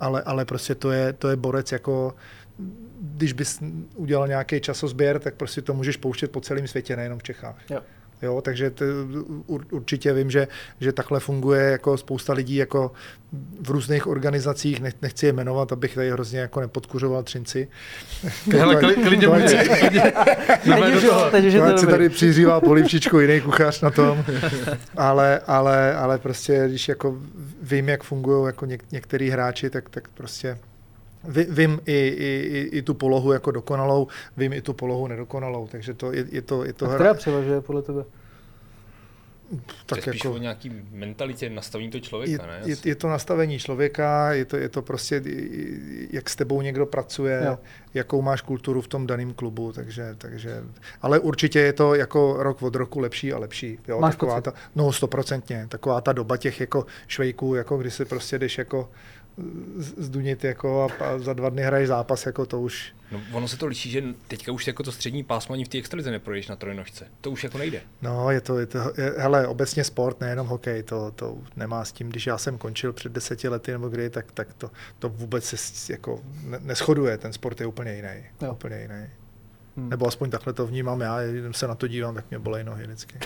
[0.00, 2.14] ale, ale prostě to je, to je borec jako,
[3.00, 3.58] když bys
[3.96, 7.70] udělal nějaký časozběr, tak prostě to můžeš pouštět po celém světě, nejenom v Čechách.
[7.70, 7.80] Jo.
[8.22, 8.84] Jo, takže to,
[9.70, 10.48] určitě vím, že,
[10.80, 12.92] že takhle funguje jako spousta lidí jako
[13.60, 17.68] v různých organizacích, nech, nechci je jmenovat, abych tady hrozně jako nepodkuřoval třinci.
[18.62, 19.28] Ale klidně
[21.30, 24.24] Teď se tady přizývá polivčičku jiný kuchař na tom,
[24.96, 27.18] ale, ale, ale prostě, když jako
[27.62, 30.58] vím, jak fungují jako něk, některý hráči, tak, tak prostě
[31.28, 34.06] Vím i, i, i tu polohu jako dokonalou,
[34.36, 36.64] vím i tu polohu nedokonalou, takže to je, je to...
[36.64, 37.14] Je to A která hra...
[37.14, 38.04] převažuje podle tebe?
[39.86, 42.60] Tak to je spíš jako, o nějaký mentalitě, nastavení toho člověka, je, ne?
[42.64, 45.22] Je, je to nastavení člověka, je to, je to prostě,
[46.10, 47.58] jak s tebou někdo pracuje, jo.
[47.94, 50.62] jakou máš kulturu v tom daném klubu, takže, takže,
[51.02, 53.78] ale určitě je to jako rok od roku lepší a lepší.
[53.88, 58.04] Jo, máš taková ta, no stoprocentně, taková ta doba těch jako švejků, jako kdy si
[58.04, 58.90] prostě jdeš jako
[59.96, 62.94] zdunit jako a, a za dva dny hraješ zápas, jako to už...
[63.12, 65.78] No, ono se to liší, že teďka už jako to střední pásmo ani v té
[65.78, 67.06] extralize neprojdeš na trojnožce.
[67.20, 67.80] To už jako nejde.
[68.02, 71.92] No, je to, je to je, hele, obecně sport, nejenom hokej, to, to nemá s
[71.92, 75.44] tím, když já jsem končil před deseti lety nebo kdy, tak, tak to, to vůbec
[75.44, 76.20] se jako
[76.58, 78.24] neschoduje, ten sport je úplně jiný.
[78.42, 78.52] Jo.
[78.52, 79.06] Úplně jiný.
[79.76, 79.90] Hmm.
[79.90, 82.84] Nebo aspoň takhle to vnímám já, když se na to dívám, tak mě bolej nohy
[82.84, 83.18] vždycky.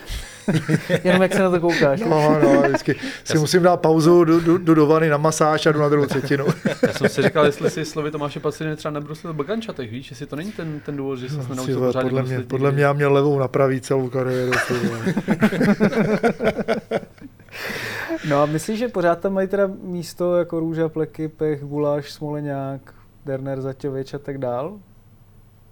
[1.04, 2.00] Jenom jak se na to koukáš.
[2.00, 5.66] No, no, vždycky si já musím dát pauzu, jdu, jdu, jdu do vany na masáž
[5.66, 6.46] a jdu na druhou třetinu.
[6.87, 10.37] já jsem si říkal, jestli si slovy Tomáše Paciny třeba nebrusil bagančatech, víš, jestli to
[10.37, 13.12] není ten, ten důvod, že se no, nenaučil pořádně podle mě, podle mě já měl
[13.12, 14.52] levou napravit celou kariéru.
[18.28, 22.94] no a myslíš, že pořád tam mají teda místo jako růža, pleky, pech, guláš, smoleňák,
[23.24, 24.78] Derner, Zaťovič a tak dál?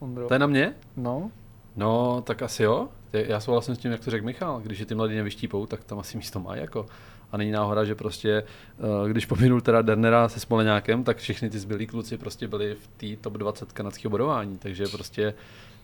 [0.04, 0.28] Ondro.
[0.28, 0.74] To je na mě?
[0.96, 1.30] No.
[1.76, 2.88] No, tak asi jo.
[3.12, 4.60] Já souhlasím s tím, jak to řekl Michal.
[4.60, 6.86] Když je ty mladí nevyštípou, tak tam asi místo mají jako.
[7.32, 8.30] A není náhoda, že prostě,
[8.78, 12.86] eh, když pominul teda Dernera se Smoleňákem, tak všichni ty zbylí kluci prostě byli v
[12.86, 15.34] té top 20 kanadského bodování, takže prostě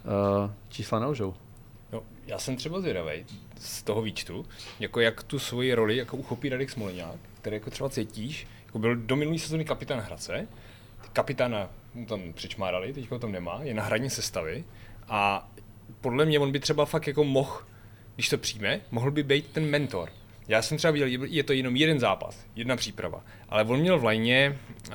[0.05, 1.35] uh, čísla nelžou.
[1.93, 3.25] No, já jsem třeba zvědavý
[3.59, 4.47] z toho výčtu,
[4.81, 8.97] jako jak tu svoji roli jako uchopí Radek Smoleňák, který jako třeba cítíš, jako byl
[8.97, 10.49] do minulý sezóny kapitán Hradce,
[11.13, 14.64] kapitána mu tam přičmárali, teď ho tam nemá, je na hraní sestavy
[15.09, 15.50] a
[16.00, 17.61] podle mě on by třeba fakt jako mohl,
[18.14, 20.11] když to přijme, mohl by být ten mentor.
[20.48, 24.05] Já jsem třeba viděl, je to jenom jeden zápas, jedna příprava, ale on měl v
[24.05, 24.94] lajně, uh,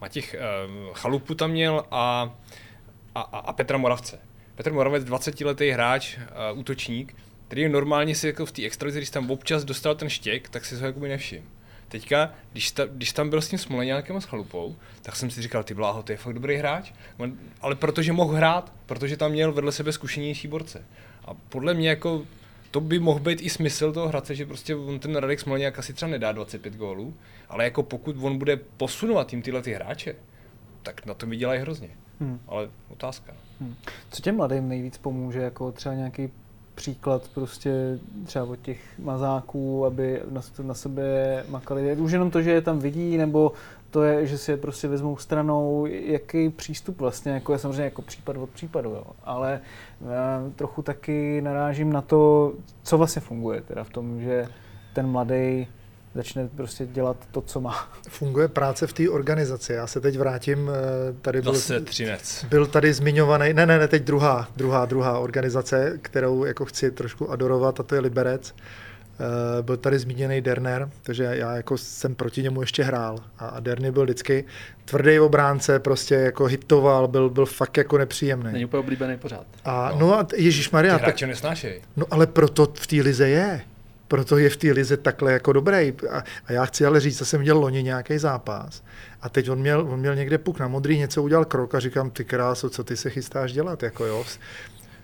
[0.00, 2.34] Matěch uh, Chalupu tam měl a,
[3.14, 4.18] a, a, Petra Moravce.
[4.54, 7.16] Petr Moravec, 20-letý hráč, uh, útočník,
[7.48, 10.76] který normálně si jako v té extralize, když tam občas dostal ten štěk, tak si
[10.76, 11.55] ho jakoby nevšim.
[11.88, 15.42] Teďka, když, ta, když tam byl s tím Smoleňákem a s Chalupou, tak jsem si
[15.42, 19.32] říkal, ty bláho, to je fakt dobrý hráč, On, ale protože mohl hrát, protože tam
[19.32, 20.84] měl vedle sebe zkušenější borce.
[21.24, 22.22] A podle mě jako
[22.70, 25.92] to by mohl být i smysl toho hradce, že prostě on ten Radek Smoleňák asi
[25.92, 27.14] třeba nedá 25 gólů,
[27.48, 30.16] ale jako pokud on bude posunovat tím tyhle ty hráče,
[30.82, 31.88] tak na to vydělají hrozně.
[32.20, 32.40] Hmm.
[32.48, 33.32] Ale otázka.
[33.60, 33.74] Hmm.
[34.10, 36.30] Co těm mladým nejvíc pomůže, jako třeba nějaký
[36.76, 41.96] příklad prostě třeba od těch mazáků, aby na, na sebe makali.
[41.96, 43.52] Už jenom to, že je tam vidí, nebo
[43.90, 48.02] to je, že si je prostě vezmou stranou, jaký přístup vlastně, jako je samozřejmě jako
[48.02, 49.04] případ od případu, jo.
[49.24, 49.60] ale
[50.00, 54.48] já trochu taky narážím na to, co vlastně funguje teda v tom, že
[54.92, 55.66] ten mladý
[56.16, 57.88] začne prostě dělat to, co má.
[58.08, 59.72] Funguje práce v té organizaci.
[59.72, 62.44] Já se teď vrátím, eh, tady byl, Zase Třinec.
[62.44, 67.30] byl tady zmiňovaný, ne, ne, ne, teď druhá, druhá, druhá organizace, kterou jako chci trošku
[67.30, 68.54] adorovat, a to je Liberec.
[69.20, 73.18] Uh, byl tady zmíněný Derner, takže já jako jsem proti němu ještě hrál.
[73.38, 74.44] A, Derny byl vždycky
[74.84, 78.52] tvrdý obránce, prostě jako hitoval, byl, byl fakt jako nepříjemný.
[78.52, 79.46] Není úplně oblíbený pořád.
[79.64, 81.82] A no, no a Ježíš Maria, Ty hráče nesnášej.
[81.96, 83.60] No ale proto v té lize je.
[84.08, 85.92] Proto je v té lize takhle jako dobrý.
[86.10, 88.82] A, a já chci ale říct, že jsem měl loni nějaký zápas.
[89.22, 92.10] A teď on měl, on měl někde puk na modrý, něco udělal krok a říkám,
[92.10, 94.24] ty kráso, co ty se chystáš dělat, jako jo.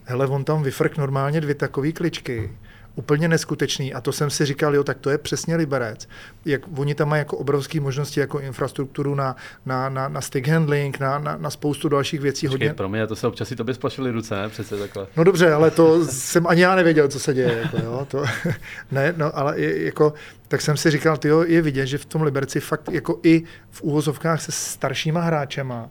[0.05, 2.51] Hele, on tam vyfrk normálně dvě takové kličky
[2.95, 3.95] úplně neskutečný.
[3.95, 6.09] A to jsem si říkal, jo, tak to je přesně Liberec.
[6.45, 11.01] Jak, oni tam mají jako obrovské možnosti, jako infrastrukturu na, na, na, na stick handling,
[11.01, 12.47] na, na, na spoustu dalších věcí.
[12.47, 12.75] Počkej, hodně.
[12.75, 14.49] pro mě to se občas i tobě splašily ruce, ne?
[14.49, 15.07] Přece takhle.
[15.17, 17.59] No dobře, ale to jsem ani já nevěděl, co se děje.
[17.63, 18.25] Jako, jo, to,
[18.91, 20.13] ne, no, ale je, jako,
[20.49, 23.83] tak jsem si říkal, tyjo, je vidět, že v tom Liberci fakt jako i v
[23.83, 25.91] úvozovkách se staršíma hráčema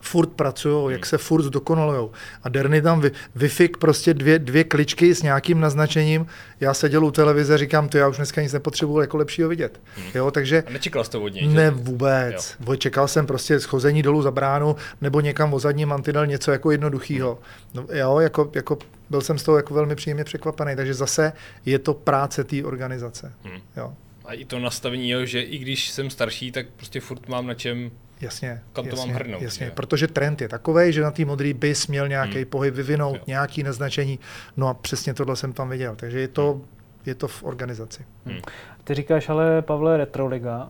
[0.00, 2.10] furt pracují, jak se furt zdokonalují.
[2.42, 6.26] A Derny tam vy, vyfik prostě dvě, dvě kličky s nějakým naznačením.
[6.60, 9.80] Já seděl u televize, říkám, to já už dneska nic nepotřebuji jako lepšího vidět.
[10.14, 10.62] Jo, takže...
[10.66, 11.56] A nečekal jsi to od něj, že?
[11.56, 12.56] Ne, vůbec.
[12.66, 12.76] Jo.
[12.76, 17.38] Čekal jsem prostě schození dolů za bránu nebo někam o zadní mantinel, něco jako jednoduchýho.
[17.74, 18.78] No, jo, jako, jako
[19.10, 21.32] byl jsem z toho jako velmi příjemně překvapený, takže zase
[21.66, 23.32] je to práce té organizace.
[23.44, 23.60] Hmm.
[23.76, 23.92] Jo.
[24.24, 27.54] A i to nastavení, jo, že i když jsem starší, tak prostě furt mám na
[27.54, 29.42] čem Jasně, kam to jasně, mám hrnout.
[29.42, 29.72] jasně, že?
[29.72, 32.44] protože trend je takový, že na té modrý bys měl nějaký Hmm.
[32.44, 33.22] pohyb vyvinout, Jo.
[33.26, 34.18] nějaký naznačení,
[34.56, 36.60] no a přesně tohle jsem tam viděl, takže je to,
[37.06, 38.04] je to v organizaci.
[38.26, 38.38] Hmm.
[38.84, 40.68] Ty říkáš ale, Pavle, Retroliga.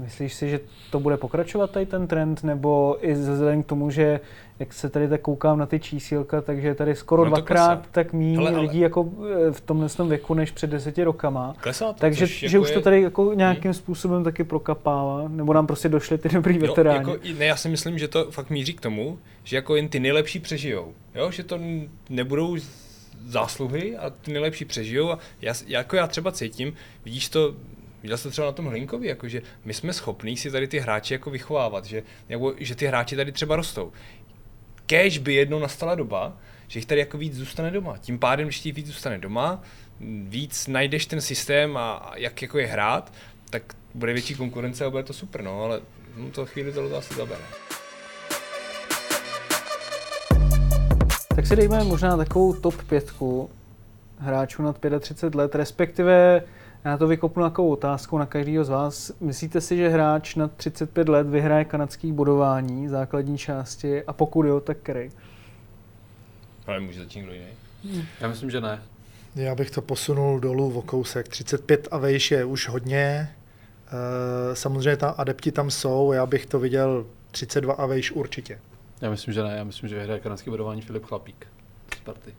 [0.00, 4.20] Myslíš si, že to bude pokračovat tady ten trend, nebo i vzhledem k tomu, že
[4.58, 7.76] jak se tady tak koukám na ty čísílka, takže je tady skoro No to dvakrát
[7.76, 7.88] klesá.
[7.92, 9.04] tak méně Ale- lidí jako
[9.50, 11.54] v tomhle tom věku než před deseti rokama.
[11.60, 15.52] Klesá to, takže že jako už to je- tady jako nějakým způsobem taky prokapává, nebo
[15.52, 17.04] nám prostě došly ty dobrý veteráni.
[17.04, 19.88] Jo, jako, ne, já si myslím, že to fakt míří k tomu, že jako jen
[19.88, 20.92] ty nejlepší přežijou.
[21.14, 21.30] Jo?
[21.30, 21.58] Že to
[22.10, 22.56] nebudou
[23.26, 25.10] zásluhy a ty nejlepší přežijou.
[25.10, 26.72] A já, jako já třeba cítím,
[27.04, 27.54] vidíš to,
[28.02, 31.14] viděl to třeba na tom Hlinkovi, jako že my jsme schopní si tady ty hráče
[31.14, 33.92] jako vychovávat, že, jako, že ty hráči tady třeba rostou.
[34.86, 36.36] Kéž by jednou nastala doba,
[36.68, 37.98] že jich tady jako víc zůstane doma.
[37.98, 39.62] Tím pádem, když ti víc zůstane doma,
[40.28, 43.12] víc najdeš ten systém a, a jak jako je hrát,
[43.50, 43.62] tak
[43.94, 45.80] bude větší konkurence a bude to super, no, ale
[46.16, 47.42] no, to chvíli to asi zabere.
[51.36, 53.50] Tak si dejme možná takovou top pětku
[54.18, 56.42] hráčů nad 35 let, respektive
[56.84, 59.12] já to vykopnu takovou otázku na každého z vás.
[59.20, 64.60] Myslíte si, že hráč nad 35 let vyhraje kanadský bodování základní části a pokud jo,
[64.60, 65.10] tak který?
[66.66, 68.04] Ale může začít kdo jiný.
[68.20, 68.82] Já myslím, že ne.
[69.34, 71.28] Já bych to posunul dolů o kousek.
[71.28, 73.30] 35 a vejš je už hodně.
[73.86, 78.60] Eh, Samozřejmě tam adepti tam jsou, já bych to viděl 32 a vejš určitě.
[79.00, 79.54] Já myslím, že ne.
[79.56, 81.46] Já myslím, že vyhraje kanadský bodování Filip Chlapík.
[81.96, 82.34] Z party.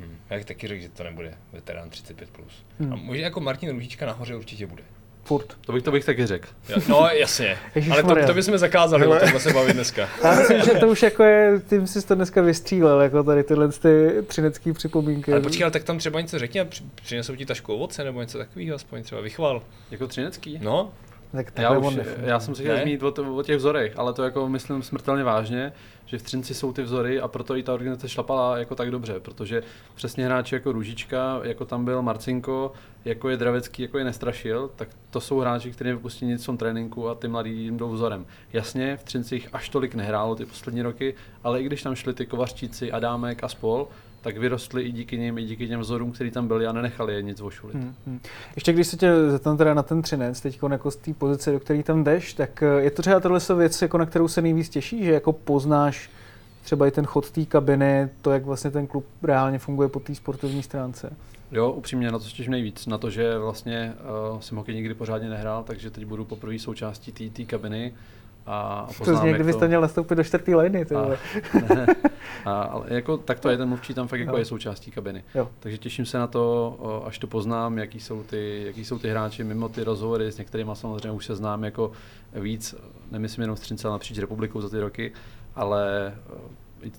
[0.00, 0.16] Hmm.
[0.30, 2.14] Já bych taky řekl, že to nebude veterán 35+.
[2.32, 2.52] Plus.
[2.80, 2.92] Hmm.
[2.92, 4.82] A možná jako Martin Růžička nahoře určitě bude.
[5.24, 5.56] Furt.
[5.60, 6.48] To bych, to bych taky řekl.
[6.88, 7.58] No jasně,
[7.90, 10.08] ale to, to bychom zakázali, o tomhle se bavit dneska.
[10.24, 13.68] Já myslím, že to už jako je, tím jsi to dneska vystřílel, jako tady tyhle
[13.68, 15.32] ty třinecký připomínky.
[15.32, 18.20] Ale počkej, ale tak tam třeba něco řekni a při- přinesou ti tašku ovoce nebo
[18.20, 19.62] něco takového, aspoň třeba vychval.
[19.90, 20.58] Jako třinecký?
[20.62, 20.92] No,
[21.32, 24.48] Tak Já, už, já jsem si chtěl zmínit o, o těch vzorech, ale to jako
[24.48, 25.72] myslím smrtelně vážně,
[26.06, 29.20] že v Třinci jsou ty vzory a proto i ta organizace šlapala jako tak dobře,
[29.20, 29.62] protože
[29.94, 32.72] přesně hráči jako Růžička, jako tam byl Marcinko,
[33.04, 36.56] jako je Dravecký, jako je Nestrašil, tak to jsou hráči, kteří nevypustí nic v tom
[36.56, 38.26] tréninku a ty mladí jim jdou vzorem.
[38.52, 41.14] Jasně, v Třinci jich až tolik nehrálo ty poslední roky,
[41.44, 43.88] ale i když tam šli ty Kovařčíci, Adámek a spol,
[44.20, 47.22] tak vyrostli i díky nim, i díky těm vzorům, který tam byli a nenechali je
[47.22, 47.76] nic vošulit.
[47.76, 48.20] Hmm, hmm.
[48.54, 51.60] Ještě když se tě zeptám teda na ten třinec, teď jako z té pozice, do
[51.60, 54.68] které tam jdeš, tak eh, je to třeba tohle věc, jako na kterou se nejvíc
[54.68, 56.10] těší, že jako poznáš
[56.62, 60.14] třeba i ten chod té kabiny, to, jak vlastně ten klub reálně funguje po té
[60.14, 61.12] sportovní stránce.
[61.52, 62.86] Jo, upřímně na to se těším nejvíc.
[62.86, 63.92] Na to, že vlastně
[64.32, 67.92] uh, jsem hokej nikdy pořádně nehrál, takže teď budu poprvé součástí té- té kabiny.
[68.50, 71.08] A, a To zní, kdybyste měl nastoupit do čtvrtý liny, ty A-
[71.74, 71.86] ne,
[72.44, 74.38] a, ale jako, tak to je, ten mluvčí tam fakt jako Jo.
[74.38, 75.24] je součástí kabiny.
[75.34, 75.48] Jo.
[75.60, 79.44] Takže těším se na to, až to poznám, jaký jsou, ty, jaký jsou ty hráči
[79.44, 81.92] mimo ty rozhovory, s některými samozřejmě už se znám jako
[82.34, 82.74] víc,
[83.10, 85.12] nemyslím jenom v Třince, ale napříč republikou za ty roky,
[85.56, 86.14] ale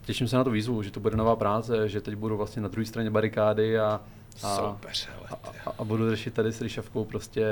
[0.05, 2.67] těším se na tu výzvu, že to bude nová práce, že teď budu vlastně na
[2.67, 4.01] druhé straně barikády a,
[4.43, 5.27] a, Soupeř, hele.
[5.65, 7.45] a, a budu řešit tady s Ryšavkou prostě,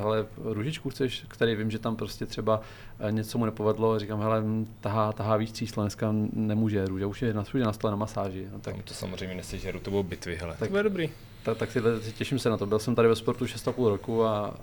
[0.00, 2.60] hele, růžičku chceš, který vím, že tam prostě třeba
[3.00, 4.42] eh, něco mu nepovedlo, říkám, hele,
[4.80, 7.96] tahá, tahá víc číslo, dneska nemůže, růža už je na, už je na stole na
[7.96, 8.46] masáži.
[8.52, 10.52] No, tak, Tam to samozřejmě nesežeru, to budou bitvy, hele.
[10.52, 11.10] Tak- Tak to bude dobrý.
[11.42, 11.80] tak, tak si,
[12.18, 12.66] těším se na to.
[12.66, 14.54] Byl jsem tady ve sportu 6,5 roku a, a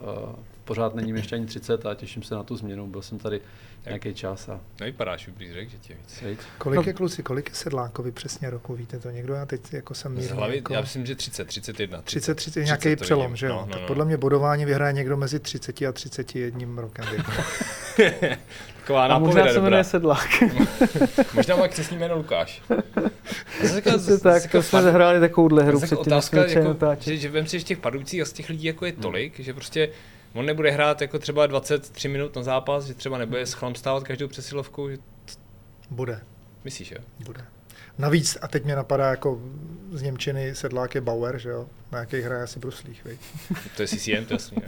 [0.72, 2.88] pořád není mi ještě ani 30 a těším se na tu změnu.
[2.88, 3.42] Byl jsem tady
[3.86, 6.10] nějaký čas a Nevypadáš už řekl, že tě víc.
[6.10, 6.40] Sejď.
[6.58, 9.34] Kolik je kluci, kolik je Sedlákovi přesně roku, víte to někdo?
[9.34, 10.74] Já teď jako jsem mírně hlavy, jako...
[10.74, 12.02] já myslím, že 30, 31.
[12.02, 13.36] 30, 30, 30 nějaký přelom, vidím.
[13.36, 13.54] že jo?
[13.54, 13.88] No, no, tak no.
[13.88, 17.32] podle mě bodování vyhraje někdo mezi 30 a 31 rokem věku.
[18.80, 20.30] Taková A možná se jmenuje Sedlák.
[21.34, 22.62] Možná má křesní jméno Lukáš.
[23.62, 27.30] Zase Přesně tak, zase to jsme zahráli takovouhle hru zase předtím, otázka, jako, že, že
[27.30, 29.90] vem si, že těch padoucích a z těch lidí jako je tolik, že prostě
[30.34, 34.90] on nebude hrát jako třeba 23 minut na zápas, že třeba nebude schlamstávat každou přesilovkou,
[34.90, 34.98] že
[35.90, 36.22] Bude,
[36.64, 36.98] myslíš, jo?
[37.26, 37.42] bude.
[37.98, 39.40] Navíc, a teď mě napadá jako
[39.92, 41.68] z Němčiny sedlák je Bauer, že jo?
[41.92, 43.20] Na jaký hraje asi Bruslích, viď?
[43.76, 44.58] To je CCM, to jasný.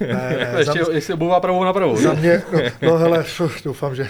[0.00, 1.96] Ne, ne, Ještě, za, jestli obuvá pravou na pravou.
[1.96, 4.08] za mě, no, no hele, fuf, doufám, že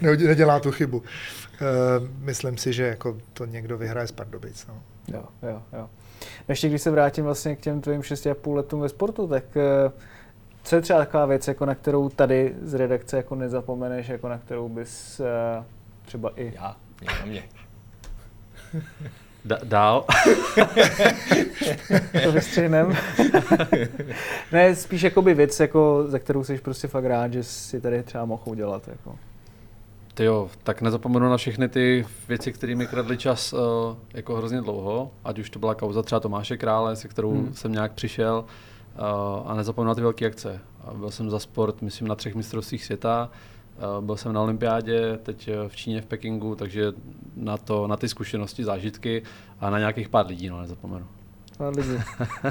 [0.00, 0.98] nedělá tu chybu.
[0.98, 1.04] Uh,
[2.18, 4.66] myslím si, že jako to někdo vyhraje z Pardubic.
[4.66, 4.82] No.
[5.12, 5.88] Jo, jo, jo.
[6.48, 9.92] Ještě když se vrátím vlastně k těm tvým 6,5 letům ve sportu, tak eh,
[10.62, 14.38] co je třeba taková věc, jako na kterou tady z redakce jako nezapomeneš, jako na
[14.38, 15.64] kterou bys eh,
[16.04, 16.52] třeba i...
[16.54, 17.42] Já, mě na mě.
[19.44, 20.04] Da, dál.
[22.22, 22.96] to vystřihnem.
[24.52, 28.24] ne, spíš jakoby věc, jako, za kterou jsi prostě fakt rád, že si tady třeba
[28.24, 28.88] mohl udělat.
[28.88, 29.16] Jako.
[30.18, 33.58] Ty jo, tak nezapomenu na všechny ty věci, které mi kradly čas uh,
[34.14, 37.54] jako hrozně dlouho, ať už to byla kauza třeba Tomáše Krále, se kterou Hmm.
[37.54, 40.60] jsem nějak přišel uh, a nezapomenu na ty velké akce.
[40.94, 43.30] Byl jsem za sport, myslím, na třech mistrovstvích světa,
[43.98, 46.92] uh, byl jsem na olympiádě, teď v Číně, v Pekingu, takže
[47.36, 49.22] na, to, na ty zkušenosti, zážitky
[49.60, 51.06] a na nějakých pár lidí, no, nezapomenu.
[51.58, 52.02] Pár lidí.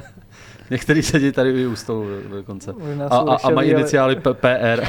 [0.70, 2.74] Některý sedí tady i u stolu do- dokonce.
[3.10, 4.84] A, a, a mají ale- iniciály P- PR.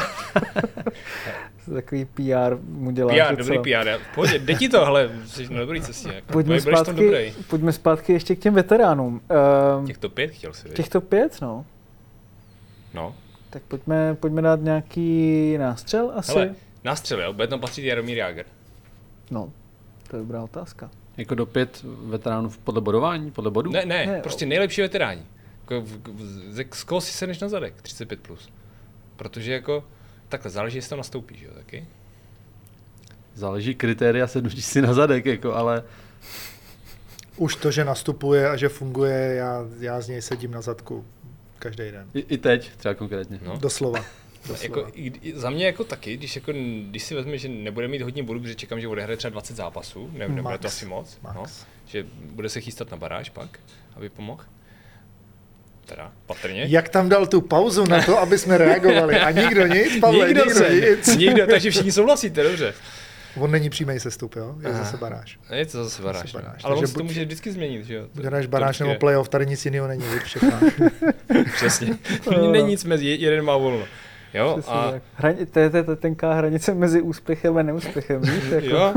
[1.75, 3.69] Takový PR mu dělá PR, dobrý PR.
[3.69, 6.09] já- Pohodě, jde ti to, hele, jsi na dobrý cestě.
[6.15, 6.33] Jako.
[6.33, 7.33] Pojďme zpátky, dobrý.
[7.49, 9.21] pojďme zpátky ještě k těm veteránům.
[9.79, 10.77] Um, Těchto pět chtěl si, viď?
[10.77, 11.65] těchto pět, no.
[12.95, 13.15] No.
[13.51, 16.33] Tak pojďme, pojďme dát nějaký nástřel asi.
[16.33, 16.55] Hele,
[16.85, 18.45] nástřel, jo, bude tam patřit Jaromír Jágr.
[19.31, 19.51] No,
[20.11, 20.91] to je dobrá otázka.
[21.19, 23.71] Jako do pět veteránů podle bodování, podle bodů?
[23.73, 25.23] Ne, ne, Ne, prostě nejlepší veteráni.
[25.61, 28.17] Jako v, v, ze- z koho si sedneš na zadek, 35+.
[28.23, 28.49] Plus.
[29.17, 29.85] Protože jako,
[30.29, 31.87] takhle, záleží, jestli to nastoupíš, jo, taky.
[33.35, 35.83] Záleží kritéria sednutí si na zadek, jako, ale
[37.37, 41.05] Už to, že nastupuje a že funguje, já, já z něj sedím na zadku
[41.59, 42.07] každý den.
[42.15, 43.41] i, i teď třeba konkrétně.
[43.45, 43.59] No.
[43.59, 44.05] Doslova.
[44.63, 46.53] Jako, i, za mě jako taky, když, jako,
[46.91, 50.11] když si vezme, že nebude mít hodně bodů, protože čekám, že odehraje třeba 20 zápasů,
[50.13, 50.61] ne, nebude Max.
[50.61, 51.37] to asi moc, Max.
[51.37, 51.45] no,
[51.87, 53.59] že bude se chystat na baráž pak,
[53.97, 54.45] aby pomohl.
[55.87, 56.65] Teda, patrně.
[56.69, 59.21] Jak tam dal tu pauzu na to, aby jsme reagovali?
[59.21, 61.17] A nikdo nic, Pavle, nikdo, se, nic.
[61.17, 62.75] nikdo, takže všichni souhlasíte, dobře.
[63.37, 64.55] On není přímý sestup, jo?
[64.61, 64.85] Je Aha.
[64.85, 65.39] zase baráž.
[65.55, 66.23] Je to zase baráž.
[66.23, 66.67] Zase baráž, no.
[66.67, 68.07] Ale on takže se to může vždycky změnit, že jo?
[68.15, 70.53] Baráž vždycky nebo playoff, tady nic jiného není, všechno.
[71.55, 71.99] Přesně.
[72.53, 73.85] Není nic mezi, jeden má volno.
[74.35, 75.03] Jo, Přesně a tak.
[75.15, 78.45] Hrani, to, je, to je ta tenká hranice mezi úspěchem a neúspěchem, víš?
[78.51, 78.95] Jako, jo,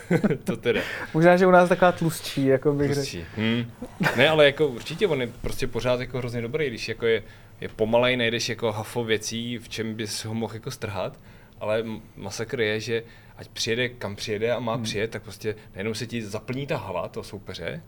[0.44, 0.80] to teda.
[1.14, 3.00] Možná, že u nás taková tlustší, jako bych řekl.
[3.00, 3.24] Pustí.
[3.36, 3.70] Hm.
[4.16, 7.22] Ne, ale jako určitě on je prostě pořád jako hrozně dobrý, když jako je,
[7.60, 11.18] je pomalej, nejdeš jako hafo věcí, v čem bys ho mohl jako strhat,
[11.60, 11.84] ale
[12.16, 13.02] masakr je, že
[13.36, 14.82] ať přijede kam přijede a má hmm.
[14.82, 17.82] přijet, tak prostě najednou se ti zaplní ta hala toho soupeře,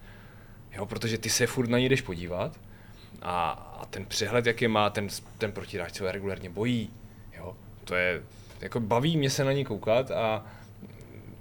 [0.76, 2.58] jo, protože ty se furt na ní jdeš podívat
[3.22, 3.50] a,
[3.80, 5.08] a ten přehled, jaký má, ten,
[5.38, 6.90] ten protiráž se regulárně bojí,
[7.36, 8.22] jo, to je,
[8.60, 10.44] jako baví mě se na ní koukat a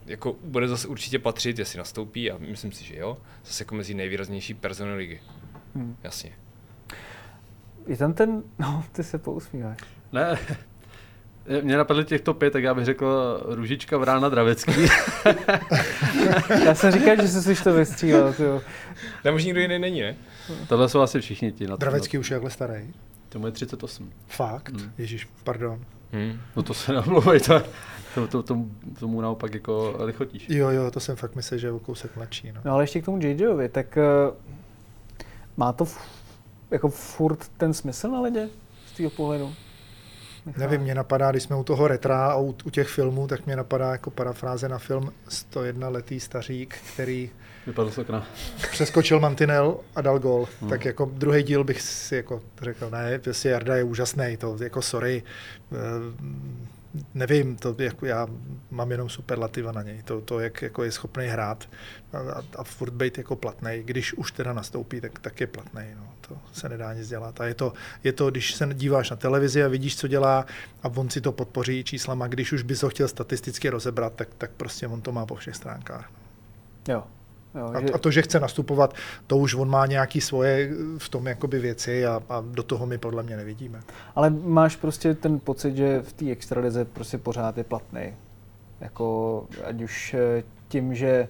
[0.05, 3.93] jako bude zase určitě patřit, jestli nastoupí a myslím si, že jo, zase jako mezi
[3.93, 5.19] nejvýraznější persony ligy.
[5.75, 5.97] Hmm.
[6.03, 6.31] Jasně.
[7.87, 9.77] Je tam ten, no, ty se pousmíváš.
[10.11, 10.37] Ne,
[11.61, 14.71] mě napadly těchto pět, tak já bych řekl Růžička, Vrána, Dravecký.
[16.65, 18.61] Já jsem říkal, že jsi si to vystřílel, jo.
[19.23, 20.15] Tam už nikdo jiný není, ne?
[20.69, 21.67] Tohle jsou asi všichni ti.
[21.67, 22.93] Na Dravecký už je takhle starý.
[23.29, 24.11] To je 38.
[24.27, 24.69] Fakt?
[24.81, 24.91] Hmm.
[24.97, 25.85] Ježíš, pardon.
[26.11, 26.39] Hmm.
[26.55, 27.63] No to se nemluvej, to,
[28.15, 28.57] to, to, to,
[28.99, 30.45] tomu naopak jako lichotíš.
[30.49, 32.51] Jo, jo, to jsem fakt myslel, že je o kousek mladší.
[32.51, 32.61] No.
[32.65, 33.97] No ale ještě k tomu JJovi, tak
[34.29, 34.35] uh,
[35.57, 36.07] má to f-
[36.71, 38.49] jako furt ten smysl na ledě
[38.87, 39.53] z tvého pohledu?
[40.45, 40.59] Michal?
[40.61, 43.55] Nevím, mě napadá, když jsme u toho retra a u, u těch filmů, tak mě
[43.55, 47.29] napadá jako parafráze na film 101 letý stařík, který
[47.67, 48.27] Vypadl z okna.
[48.71, 50.47] přeskočil mantinel a dal gol.
[50.61, 50.69] Hmm.
[50.69, 54.81] Tak jako druhý díl bych si jako řekl, ne, prostě Jarda je úžasný, to jako
[54.81, 55.23] sorry,
[55.71, 55.75] eh,
[57.13, 58.27] nevím, to jako já
[58.71, 61.69] mám jenom superlativa na něj, to, to jak jako je schopný hrát
[62.13, 65.83] a, a, a furt být jako platný, když už teda nastoupí, tak, tak je platný,
[65.95, 67.41] no, to se nedá nic dělat.
[67.41, 70.45] A je to, je to, když se díváš na televizi a vidíš, co dělá
[70.83, 74.51] a on si to podpoří číslama, když už bys ho chtěl statisticky rozebrat, tak, tak
[74.51, 76.11] prostě on to má po všech stránkách.
[76.87, 77.03] Jo.
[77.55, 78.93] Jo A, že, a to, že chce nastupovat,
[79.27, 82.97] to už on má nějaký svoje v tom jakoby věci a, a do toho my
[82.97, 83.81] podle mě nevidíme.
[84.15, 88.13] ale máš prostě ten pocit, že v té extralize prostě pořád je platný.
[88.81, 91.27] Jako, ať už eh, tím, že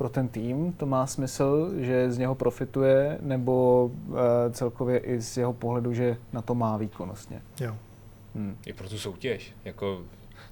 [0.00, 4.16] pro ten tým to má smysl, že z něho profituje, nebo uh,
[4.52, 7.42] celkově i z jeho pohledu, že na to má výkonnostně.
[7.60, 7.76] Jo.
[8.34, 8.56] Hmm.
[8.66, 9.54] I pro tu soutěž.
[9.64, 10.02] Jako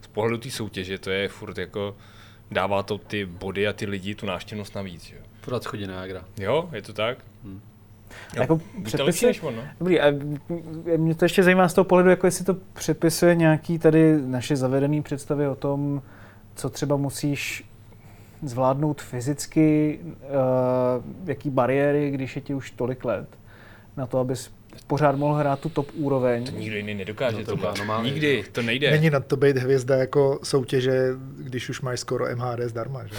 [0.01, 1.97] z pohledu té soutěže to je furt jako
[2.51, 5.23] dává to ty body a ty lidi tu návštěvnost navíc, že jo.
[5.45, 6.25] Pořád schodí na Agra.
[6.39, 7.19] Jo, je to tak?
[7.45, 7.61] Hmm.
[8.37, 9.63] Jo, Jako předpisy- lepší než on, no?
[9.79, 10.07] Dobrý, a
[10.97, 15.03] mě to ještě zajímá z toho pohledu, jako jestli to přepisuje nějaký tady naše zavedené
[15.03, 16.03] představy o tom,
[16.55, 17.65] co třeba musíš
[18.43, 23.29] zvládnout fyzicky, uh, jaký bariéry, když je ti už tolik let,
[23.97, 24.51] na to, abys
[24.89, 26.45] pořád mohl hrát tu top úroveň.
[26.45, 28.11] To nikdo jiný nedokáže No to to normálně.
[28.11, 28.91] Nikdy, to nejde.
[28.91, 31.09] Není na to být hvězda jako soutěže,
[31.39, 33.07] když už máš skoro MHD zdarma.
[33.07, 33.15] Že?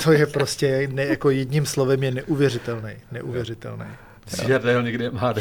[0.04, 2.92] to je prostě ne, jako jedním slovem je neuvěřitelný.
[3.12, 3.84] Neuvěřitelný.
[4.48, 5.38] Jel někdy MHD.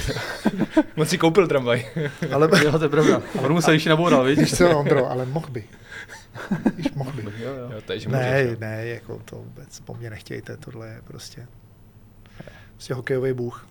[0.97, 1.85] On si koupil tramvaj.
[2.31, 3.21] Ale jo, to je pravda.
[3.39, 4.39] On mu se již naboural, víš?
[4.39, 5.63] víš co, Ondro, ale mohl by.
[6.75, 7.21] Víš, mohl by.
[7.23, 7.69] Jo, jo.
[7.73, 11.47] jo, takže Ne, můžeš, ne, jako to vůbec po mně nechtějte, tohle je prostě
[12.73, 13.67] prostě hokejový bůh.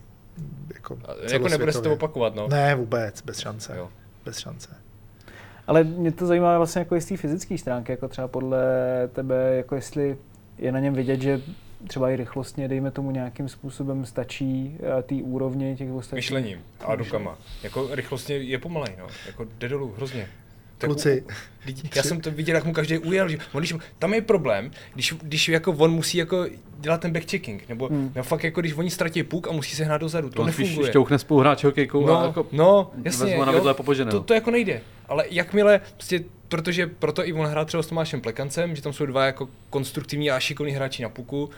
[0.74, 0.98] Jako,
[1.32, 2.48] Jako nebude se to opakovat, no.
[2.48, 3.76] Ne, vůbec, bez šance.
[3.76, 3.88] Jo.
[4.24, 4.76] Bez šance.
[5.66, 8.62] Ale mě to zajímá vlastně jako z té fyzické stránky, jako třeba podle
[9.12, 10.16] tebe, jako jestli
[10.58, 11.40] je na něm vidět, že
[11.86, 16.22] třeba i rychlostně, dejme tomu nějakým způsobem stačí eh, té úrovně těch ostatních.
[16.24, 17.38] Myšlením a rukama.
[17.62, 19.06] Jako rychlostně je pomalej, no.
[19.26, 20.28] Jako jde dolů, hrozně.
[20.82, 21.24] Tak Kluci,
[21.94, 25.14] já jsem to viděl, jak mu každý ujel, že on, když, tam je problém, když,
[25.22, 26.46] když jako on musí jako
[26.78, 28.12] dělat ten backchecking, nebo, Hmm.
[28.14, 30.66] nebo fakt jako když oni ztratí puk a musí se hnát dozadu, to On spíš
[30.68, 30.90] nefunguje.
[30.90, 34.10] šťouchne spoluhráče hokejkou a No, jako no, jasně, vezmu na jo, vidle popožené.
[34.10, 34.80] to, to, jako nejde.
[35.08, 39.06] Ale jakmile, prostě, protože proto i on hrál třeba s Tomášem Plekancem, že tam jsou
[39.06, 41.50] dva jako konstruktivní a šikovní hráči na puku,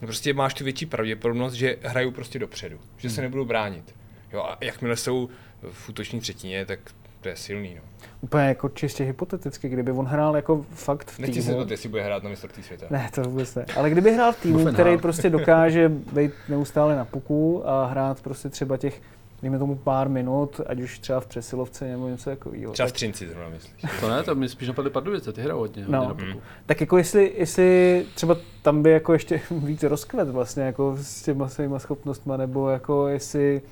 [0.00, 3.14] no prostě máš tu větší pravděpodobnost, že hrajou prostě dopředu, že Hmm.
[3.14, 3.94] se nebudou bránit.
[4.32, 5.28] Jo, a jakmile jsou
[5.72, 6.78] v útoční třetině, tak
[7.20, 7.80] to je silný, no.
[8.20, 11.64] Úplně jako čistě hypoteticky, kdyby on hrál jako fakt v Nechci se týmu.
[11.64, 12.86] to, jestli bude hrát na mistrovství světa.
[12.90, 13.64] Ne, to vůbec ne.
[13.76, 18.48] Ale kdyby hrál v týmu, který prostě dokáže být neustále na puku a hrát prostě
[18.48, 19.02] třeba těch,
[19.42, 22.72] dejme tomu pár minut, ať už třeba v přesilovce nebo něco takového.
[22.72, 24.00] Třeba v Třinci zrovna myslíš.
[24.00, 26.08] To ne, to mi spíš napadly Pardubice, ty hrajou hodně, hodně No.
[26.08, 26.40] na puku.
[26.66, 31.48] tak jako jestli, jestli třeba tam by jako ještě víc rozkvet vlastně jako s těma
[31.48, 33.62] svýma schopnostma, nebo jako jestli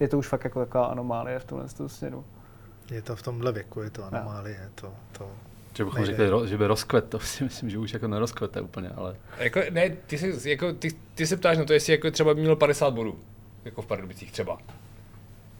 [0.00, 2.24] je to už fakt jako taková anomálie v tomhle tom směru.
[2.90, 5.30] Je to v tomhle věku, je to anomálie, to, to
[5.76, 6.16] Že bychom Nejde.
[6.26, 9.90] řekli, že by rozkvet, to si myslím, že už jako nerozkvete úplně, ale Jako, ne,
[10.06, 12.94] ty se, jako, ty, ty se ptáš na to, jestli jako třeba by měl 50
[12.94, 13.18] bodů,
[13.64, 14.58] jako v Pardubicích třeba.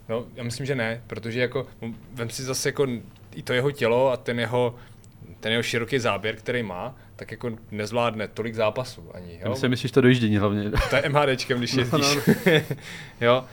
[0.09, 1.67] No, já myslím, že ne, protože jako,
[2.13, 2.87] vem si zase jako
[3.35, 4.75] i to jeho tělo a ten jeho,
[5.41, 9.41] ten jeho široký záběr, který má, tak jako nezvládne tolik zápasů ani, jo?
[9.45, 9.55] jo?
[9.57, 10.71] si myslíš to dojíždění hlavně.
[10.91, 12.17] To je MHDčkem, když No, jezdíš.
[12.47, 12.53] no.
[13.27, 13.45] jo.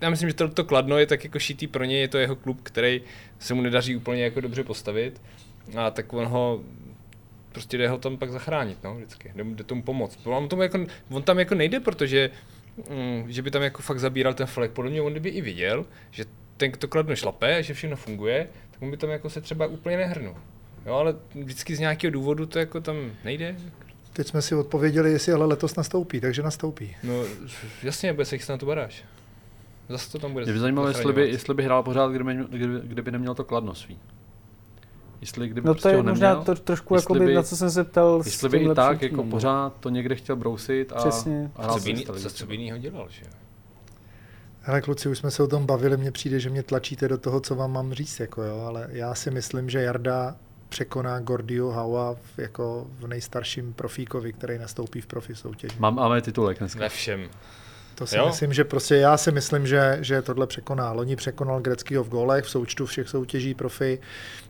[0.00, 2.36] Já myslím, že to, to Kladno je tak jako šitý pro něj, je to jeho
[2.36, 3.02] klub, který
[3.38, 5.22] se mu nedaří úplně jako dobře postavit.
[5.76, 6.60] A tak on ho
[7.52, 9.32] prostě jde ho tam pak zachránit, no, vždycky.
[9.34, 10.18] Jde, jde tomu pomoct.
[10.24, 10.78] On, tomu jako,
[11.10, 12.30] on tam jako nejde, protože
[12.90, 14.70] mm, že by tam jako fakt zabíral ten flek.
[14.70, 16.24] Podle mě on kdyby i viděl, že
[16.56, 19.96] ten to kladno šlape že všechno funguje, tak on by tam jako se třeba úplně
[19.96, 20.34] nehrnul.
[20.86, 23.56] Jo, ale vždycky z nějakého důvodu to jako tam nejde.
[24.12, 26.96] Teď jsme si odpověděli, jestli ale letos nastoupí, takže nastoupí.
[27.02, 27.24] No
[27.82, 29.04] jasně, bude se na tu baráž.
[29.88, 32.80] Zase to tam bude Mě by zajímalo, jestli by, jestli by hrál pořád, kdyby, kdyby,
[32.84, 33.98] kdyby neměl to kladno svý.
[35.20, 37.56] Jestli kdyby No prostě to je ho možná neměl, to trošku, jakoby, by- na co
[37.56, 39.30] jsem se ptal s Jestli by i tak předtím, jako no.
[39.30, 41.50] pořád to někde chtěl brousit a, Přesně.
[41.56, 43.30] a hrál Co se by, jiný, co, co by jinýho dělal, že jo?
[44.60, 47.40] Hele kluci, už jsme se o tom bavili, mně přijde, že mě tlačíte do toho,
[47.40, 50.36] co vám mám říct, jako jo, ale já si myslím, že Jarda
[50.68, 55.76] překoná Gordio Haua v, jako v nejstarším profíkovi, který nastoupí v profi soutěži.
[55.78, 56.80] Mám, máme titulek dneska.
[56.80, 57.28] Ve všem.
[57.98, 58.26] To si Jo?
[58.26, 60.92] myslím, že prostě já si myslím, že, že tohle překoná.
[60.92, 63.98] Loni překonal Greckýho v gólech v součtu všech soutěží profi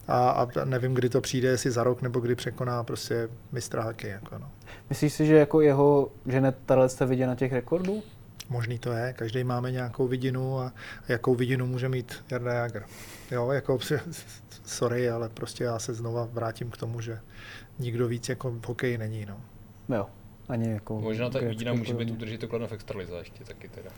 [0.09, 4.09] a, a nevím, kdy to přijde, jestli za rok nebo kdy překoná prostě mistra haky.
[4.09, 4.51] Jako no.
[4.90, 8.03] Myslíš si, že jako jeho žene tahle jste vidět na těch rekordů?
[8.49, 10.72] Možný to je, každý máme nějakou vidinu a
[11.09, 12.84] jakou vidinu může mít Jarda Jager.
[13.30, 13.78] Jo, jako,
[14.64, 17.20] sorry, ale prostě já se znova vrátím k tomu, že
[17.78, 19.26] nikdo víc jako v hokeji není.
[19.26, 19.40] No.
[19.96, 20.07] Jo,
[20.49, 21.01] ani jako...
[21.01, 23.90] Možná ta jediná může být udržet to kladno v extralize ještě taky teda.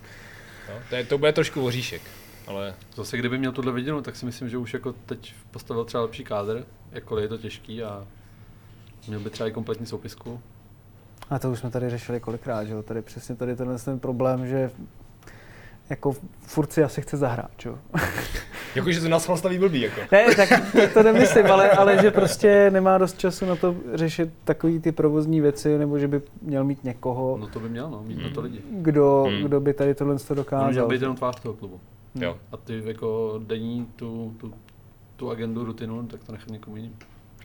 [0.69, 2.03] No, to, je, to bude trošku oříšek,
[2.47, 6.03] ale Zase kdyby měl tuhle viděnou, tak si myslím, že už jako teď postavil třeba
[6.03, 8.07] lepší kádr, jakkoliv je to těžký a
[9.09, 10.41] měl by třeba i kompletní soupisku.
[11.31, 12.83] A to už jsme tady řešili kolikrát, že jo?
[12.83, 14.71] Tady přesně tady tenhle ten problém, že
[15.91, 16.13] jako
[16.43, 17.79] furt si asi chce zahrát, že jo?
[18.75, 20.01] jakože to nás staví blbý, jako.
[20.13, 20.49] Ne, tak
[20.95, 25.41] to nemyslím, ale, ale že prostě nemá dost času na to řešit takový ty provozní
[25.41, 28.41] věci, nebo že by měl mít někoho, No to by měl, no, mít na to
[28.41, 28.61] lidi.
[28.71, 29.43] kdo, Hmm.
[29.43, 30.89] kdo by tady tohle to On měl dokázal.
[30.89, 31.81] být jenom tvář toho klubu.
[32.15, 32.37] Jo.
[32.53, 34.55] A ty jako denní tu, tu,
[35.17, 36.97] tu agendu, rutinu, tak to nechat někomu jiným.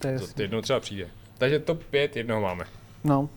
[0.02, 0.41] To je To jasný.
[0.43, 1.08] jednou třeba přijde.
[1.38, 2.64] Takže top 5 jednoho máme.
[3.04, 3.30] No,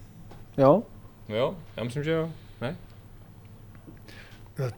[0.59, 0.82] jo?
[1.28, 2.30] No jo, já myslím, že jo.
[2.61, 2.76] Ne?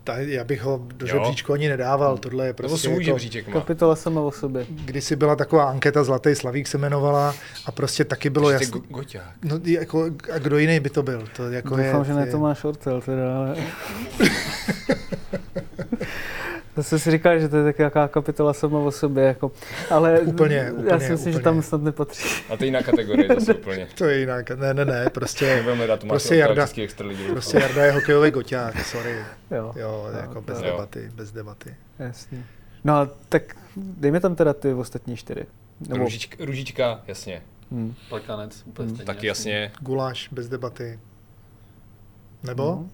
[0.05, 3.47] Ta, já bych ho do žebříčku ani nedával, tohle je Nebo prostě svůj jako, žebříček
[3.47, 3.53] má.
[3.53, 4.67] Kapitola sama o sobě.
[4.71, 7.35] kdysi byla taková anketa Zlatý Slavík se jmenovala
[7.67, 8.81] a prostě taky bylo Ještě jasné.
[8.81, 9.35] go- Goťák.
[9.45, 10.05] No, jako,
[10.35, 11.25] a kdo jiný by to byl?
[11.37, 13.57] To jako Doufám, je, že ne je, Tomáš Ortel teda, ale...
[16.77, 19.53] Zase si říkal, že to je taková kapitola sama o sobě, jako.
[19.91, 21.45] ale Úplně, já úplně, si myslím, že úplně.
[21.45, 22.29] tam snad nepatří.
[22.53, 23.89] A to je jiná kategorie zase úplně.
[23.99, 24.51] To je jinak.
[24.51, 27.29] Ne, ne, ne, prostě, Nebudeme hledat prostě Jarda, extraligy.
[27.29, 29.17] prostě Jarda je hokejový goťák, sorry.
[29.51, 30.65] Jo, Jo, No, jako to bez jo.
[30.65, 31.75] debaty, bez debaty.
[31.99, 32.45] jasně.
[32.85, 33.43] No a tak
[33.77, 35.47] dejme tam teda ty ostatní čtyři.
[35.89, 37.43] Nebo, Ružička, ružička, jasně.
[37.71, 37.95] hm.
[38.09, 38.97] Plekanec, úplně Hmm.
[38.97, 39.07] stejně.
[39.07, 39.73] Taky jasně.
[39.81, 40.99] Guláš, bez debaty.
[42.43, 42.63] Nebo?
[42.65, 42.89] No.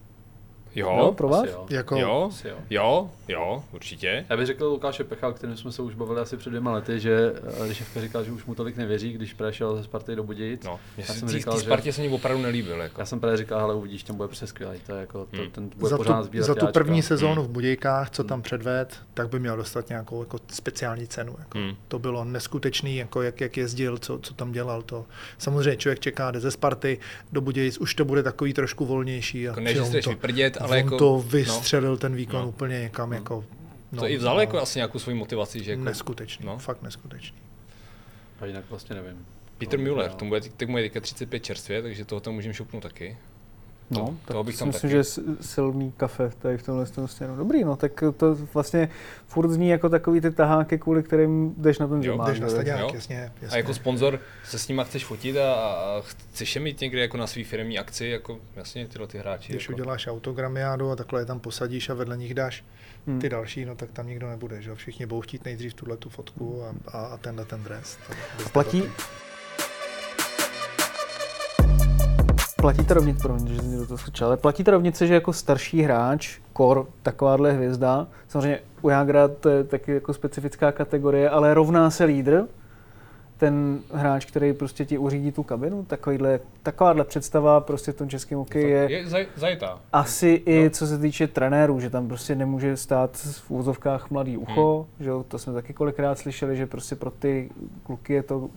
[0.77, 1.45] Jo, Jo, pro vás?
[1.51, 1.67] Jo.
[1.71, 2.55] Jako, jo, jo.
[2.71, 4.25] jo, jo, určitě.
[4.31, 7.01] Já bych řekl Lukáše Pecha, o kterém jsme se už bavili asi před dvěma lety,
[7.01, 10.63] že eh, když říkal, že už mu tolik nevěří, když přešel ze Sparty do Budějic.
[10.65, 12.81] No, mě Já se jsem tý, říkal, tý že- Spartě se mi opravdu nelíbil.
[12.81, 13.01] Jako.
[13.01, 14.79] Já jsem právě říkal, ale uvidíš, ten bude prostě skvělý.
[14.87, 15.51] To je jako, to, Hmm.
[15.51, 16.73] ten bude za pořád tu, za tu jáčka.
[16.73, 18.29] první sezónu v Budějkách, co Hmm.
[18.29, 21.35] tam předved, tak by měl dostat nějakou jako speciální cenu.
[21.39, 21.59] Jako.
[21.59, 21.77] Hmm.
[21.89, 24.83] To bylo neskutečný, jako jak, jak jezdil, co, co tam dělal.
[24.83, 25.05] To.
[25.39, 26.99] Samozřejmě člověk čeká, jde ze Sparty
[27.33, 29.49] do Budějic, už to bude takový trošku volnější.
[29.49, 30.99] A Jako ne, že to, vyprdět, ale on jako...
[30.99, 32.49] to vystřelil ten výkon No.
[32.49, 33.13] úplně někam.
[33.13, 33.45] Jako,
[33.93, 35.85] No, to i vzal jako asi nějakou svoji motivaci, že jako...
[35.85, 36.59] Neskutečný, no.
[36.59, 37.39] fakt neskutečný.
[38.41, 39.27] A jinak vlastně nevím.
[39.59, 40.17] Peter No, Müller, no.
[40.17, 43.17] tomu bude, teď mu je teďka 35 čerstvě, takže toho tam můžeme šupnout taky.
[43.91, 45.05] No, To- tak toho bych si tam myslím, taky.
[45.05, 47.37] že silný kafe tady v tomhle tom směru.
[47.37, 48.89] Dobrý, no, tak to vlastně
[49.27, 52.29] furt zní jako takový ty taháky, kvůli kterým jdeš na ten zimák.
[52.29, 52.91] Jdeš na stadiák, jo.
[52.95, 53.55] jasně, jasně.
[53.55, 57.17] A jako sponzor se s nima chceš fotit a, a chceš je mít někde jako
[57.17, 59.53] na svý firmní akci, jako jasně tyhle ty hráči.
[59.53, 59.81] Když jako.
[59.81, 62.65] uděláš autogramiádu a takhle je tam posadíš a vedle nich dáš
[63.07, 63.21] Hmm.
[63.21, 64.77] ty další, no tak tam nikdo nebude, že jo?
[64.77, 67.99] Všichni budou chtít nejdřív tuhle tu fotku a, a, a tenhle ten dres.
[68.43, 68.83] To Platí,
[72.67, 75.33] platí ta rovnice, promiň, že jsem do toho skočil, ale platí ta rovnice, že jako
[75.33, 81.55] starší hráč, kor, takováhle hvězda, samozřejmě u Jagra to je taky jako specifická kategorie, ale
[81.55, 82.43] rovná se lídr,
[83.39, 88.39] ten hráč, který prostě ti uřídí tu kabinu, takovýhle, takováhle představa prostě v tom českém
[88.39, 89.79] hokeji je, Je zaj, zajetá.
[89.93, 90.71] asi i Jo.
[90.71, 95.25] co se týče trenérů, že tam prostě nemůže stát v úzovkách mladý ucho, že jo,
[95.29, 97.51] to jsme taky kolikrát slyšeli, že prostě pro ty
[97.83, 98.49] kluky je to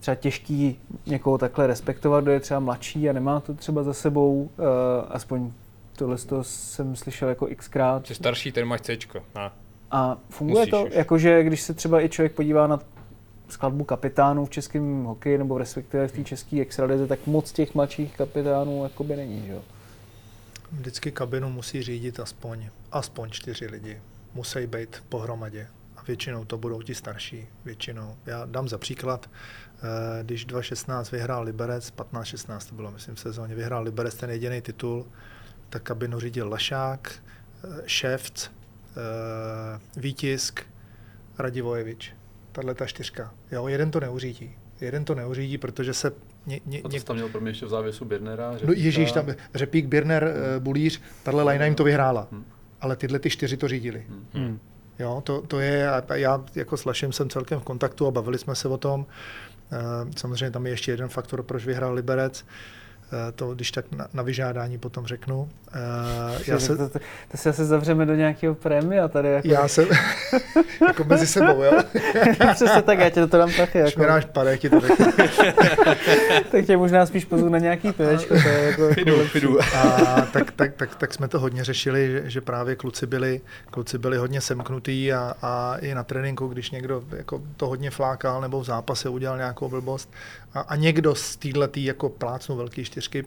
[0.00, 4.42] třeba těžký někoho takhle respektovat, kdo je třeba mladší a nemá to třeba za sebou,
[4.42, 4.66] uh,
[5.08, 5.52] aspoň
[5.96, 8.06] tohle to jsem slyšel jako xkrát.
[8.06, 9.22] Jsi starší, ten máš Cčko.
[9.34, 9.52] A.
[9.90, 10.92] A funguje Musíš to, už.
[10.92, 12.80] jakože když se třeba i člověk podívá na
[13.48, 18.16] skladbu kapitánů v českém hokeji, nebo respektive v té české extralize, tak moc těch mladších
[18.16, 19.62] kapitánů jakoby není, že jo?
[20.72, 24.00] Vždycky kabinu musí řídit aspoň, aspoň čtyři lidi.
[24.34, 25.66] Musí být pohromadě.
[25.96, 27.46] A většinou to budou ti starší.
[27.64, 28.14] Většinou.
[28.26, 29.30] Já dám za příklad,
[30.22, 35.06] když 2016 vyhrál Liberec, 15-16 to bylo, myslím, v sezóně, vyhrál Liberec ten jediný titul,
[35.68, 37.12] tak kabinu řídil Lašák,
[37.64, 40.60] eh, Ševc, eh, Výtisk,
[41.38, 42.12] Radivojevič.
[42.52, 43.34] Tahle ta čtyřka.
[43.52, 44.54] Jo, jeden to neuřídí.
[44.80, 46.12] Jeden to neuřídí, protože se
[46.46, 48.52] Ně, ně, a to tam měl pro mě ještě v závěsu Birnera.
[48.52, 48.66] Řepíka.
[48.66, 50.64] No ježíš, tam Řepík, Birner, hmm.
[50.64, 52.28] Bulíř, tahle lajna jim to vyhrála.
[52.32, 52.44] Hmm.
[52.80, 54.06] Ale tyhle ty čtyři to řídili.
[54.32, 54.60] Hmm.
[54.98, 58.54] Jo, to, to je, já jako s Lašem jsem celkem v kontaktu a bavili jsme
[58.54, 59.06] se o tom.
[60.16, 62.44] Samozřejmě tam je ještě jeden faktor, proč vyhrál Liberec.
[63.12, 65.38] Eh, to když tak na, na vyžádání potom řeknu.
[65.40, 66.98] Uh, já se, to, to,
[67.30, 69.28] to se asi zavřeme do nějakého prémia tady.
[69.28, 69.48] Jako...
[69.48, 69.88] Já jsem,
[70.86, 71.72] jako mezi sebou, jo?
[72.54, 73.78] Přesně tak, já tě to dám taky.
[73.78, 73.88] Jako...
[73.88, 75.06] Když mi dáš pare, ti to řeknu.
[76.50, 78.34] tak tě možná spíš pozvu na nějaký pivečko.
[78.42, 78.94] To je jako...
[78.94, 79.58] Fidu, fidu.
[79.76, 83.40] A tak, tak, tak, tak, jsme to hodně řešili, že, že právě kluci byli,
[83.70, 88.40] kluci byli hodně semknutý a, a i na tréninku, když někdo jako to hodně flákal
[88.40, 90.12] nebo v zápase udělal nějakou blbost
[90.56, 93.24] a, a někdo z této jako plácnu velký čtyřky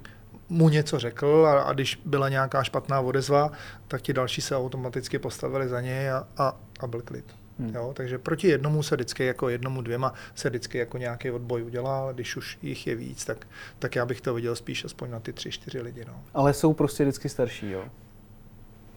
[0.50, 3.52] mu něco řekl a, a když byla nějaká špatná odezva,
[3.88, 7.26] tak ti další se automaticky postavili za něj a, a, a byl klid.
[7.60, 7.76] Hmm.
[7.76, 12.00] Jo, takže proti jednomu se vždycky jako jednomu, dvěma se vždycky jako nějaký odboj udělá,
[12.00, 13.48] ale když už jich je víc, tak,
[13.80, 16.06] tak já bych to viděl spíš aspoň na ty tři, čtyři lidi.
[16.08, 16.24] No.
[16.34, 17.86] Ale jsou prostě vždycky starší, jo?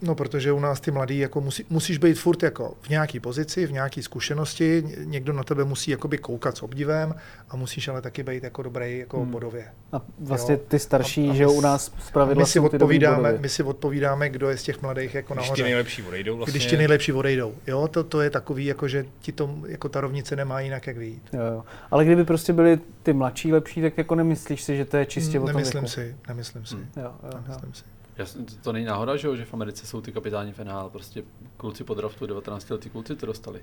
[0.03, 3.67] No, protože u nás ty mladí jako musí, musíš být furt jako v nějaké pozici,
[3.67, 7.15] v nějaké zkušenosti, někdo na tebe musí jakoby koukat s obdivem
[7.51, 9.31] a musíš ale taky být jako dobrý jako hmm.
[9.31, 9.65] bodově.
[9.93, 10.61] A vlastně jo?
[10.69, 14.51] ty starší, a, a že u nás zpravidla my si odpovídáme, My si odpovídáme, kdo
[14.51, 15.63] je z těch mladých jako Když nahoře.
[15.63, 16.53] ti nejlepší odejdou vlastně.
[16.53, 17.55] Když ti nejlepší odejdou.
[17.67, 20.97] Jo, to, to je takový, jako že ti to, jako ta rovnice nemá jinak jak
[20.97, 21.23] vyjít.
[21.33, 21.65] Jo, jo.
[21.91, 25.39] Ale kdyby prostě byli ty mladší lepší, tak jako nemyslíš si, že to je čistě
[25.39, 26.75] hmm, o tom Nemyslím si, nemyslím si.
[26.75, 26.87] Hmm.
[26.97, 27.75] Jo, jo, nemyslím jo.
[27.75, 27.92] si.
[28.19, 31.23] Jasně, to není náhoda, že, že v Americe jsou ty kapitáni v NHL, prostě
[31.57, 33.61] kluci po draftu, 19 letí kluci to dostali.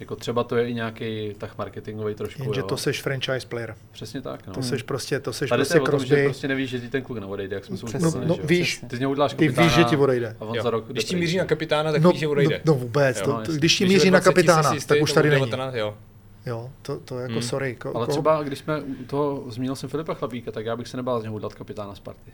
[0.00, 2.42] Jako třeba to je i nějaký tak marketingový trošku.
[2.42, 2.66] Jenže jo.
[2.66, 3.74] to seš franchise player.
[3.92, 4.46] Přesně tak.
[4.46, 4.54] No.
[4.54, 7.02] To seš prostě, to seš Tady prostě to je že prostě nevíš, že ti ten
[7.02, 9.84] kluk neodejde, jak jsme se no, no, víš, ty z něho uděláš ty víš, že
[9.84, 10.36] ti odejde.
[10.40, 12.60] A on za rok Když ti míří na kapitána, tak no, víš, že odejde.
[12.64, 15.50] No, no vůbec, jo, to, no, když ti míří na kapitána, tak už tady není.
[15.72, 15.94] Jo.
[16.46, 17.42] Jo, to, to jako hmm.
[17.42, 17.74] sorry.
[17.74, 20.96] Ko, Ale třeba, když jsme u toho, zmínil jsem Filipa Chlapíka, tak já bych se
[20.96, 22.30] nebál z něho udělat kapitána Sparty.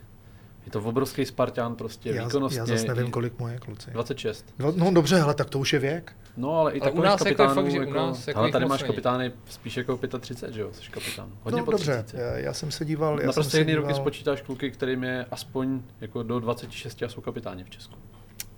[0.67, 2.59] Je to obrovský Spartan, prostě já, výkonnostně.
[2.59, 3.91] Já zase nevím, kolik mu je kluci.
[3.91, 4.45] 26.
[4.59, 6.15] No, no dobře, ale tak to už je věk.
[6.37, 8.39] No, ale i ale takových u nás kapitánů, jako, fakt, že jako, u nás jako
[8.39, 8.87] ale tady máš není.
[8.87, 11.29] kapitány spíš jako 35, že jo, jsi kapitán.
[11.43, 12.17] Hodně no, po dobře, 30.
[12.17, 13.19] já, já, jsem se díval.
[13.21, 13.87] Já Na prostě jedný díval...
[13.87, 17.95] roky spočítáš kluky, kterým je aspoň jako do 26 a jsou kapitáni v Česku.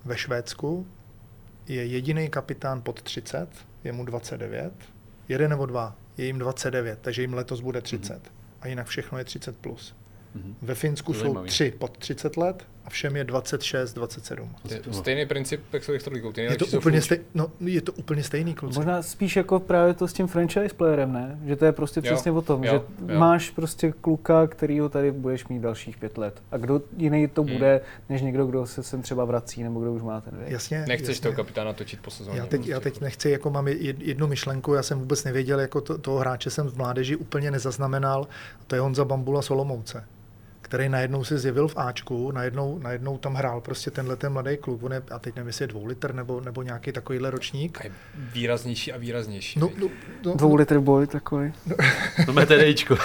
[0.06, 0.88] Ve Švédsku
[1.68, 3.48] je jediný kapitán pod 30,
[3.84, 4.74] je mu 29,
[5.28, 8.14] jeden nebo dva, je jim 29, takže jim letos bude 30.
[8.14, 8.30] Mm-hmm.
[8.62, 9.96] A jinak všechno je 30 plus.
[10.36, 10.54] Mm-hmm.
[10.62, 14.56] Ve Finsku jsou tři pod 30 let a všem je 26, 27.
[14.70, 16.32] Je Stejný princip, jak jsou elektrolikou.
[16.32, 18.80] Ty Je to, úplně stej, no, je to úplně stejný, kluci.
[18.80, 21.40] Možná spíš jako právě to s tím franchise playerem, ne?
[21.46, 22.72] Že to je prostě Jo, přesně o tom, jo,
[23.08, 23.20] že jo.
[23.20, 26.42] máš prostě kluka, kterýho tady budeš mít dalších pět let.
[26.52, 27.54] A kdo jiný to Hmm.
[27.54, 30.52] bude, než někdo, kdo se sem třeba vrací, nebo kdo už má ten věk.
[30.52, 31.22] Jasně, Nechceš jasně.
[31.24, 32.40] toho kapitána točit po sezóně.
[32.40, 35.82] Já teď, já teď nechci, jako mám jed- jednu myšlenku, já jsem vůbec nevěděl, jako
[35.82, 38.28] to, toho hráče jsem v mládeži úplně nezaznamenal,
[38.68, 40.04] to je Honza Bambula Solomouce,
[40.70, 44.84] který najednou se zjevil v Ačku, najednou, najednou tam hrál prostě tenhle ten mladý kluk,
[44.84, 47.82] on je, a teď nevím, jestli je dvou litr nebo, nebo nějaký takovýhle ročník.
[47.82, 49.60] A je výraznější a výraznější.
[49.60, 49.88] No, no,
[50.26, 51.54] no, Dvou litr boy takový.
[52.26, 52.98] To bude TDIčko.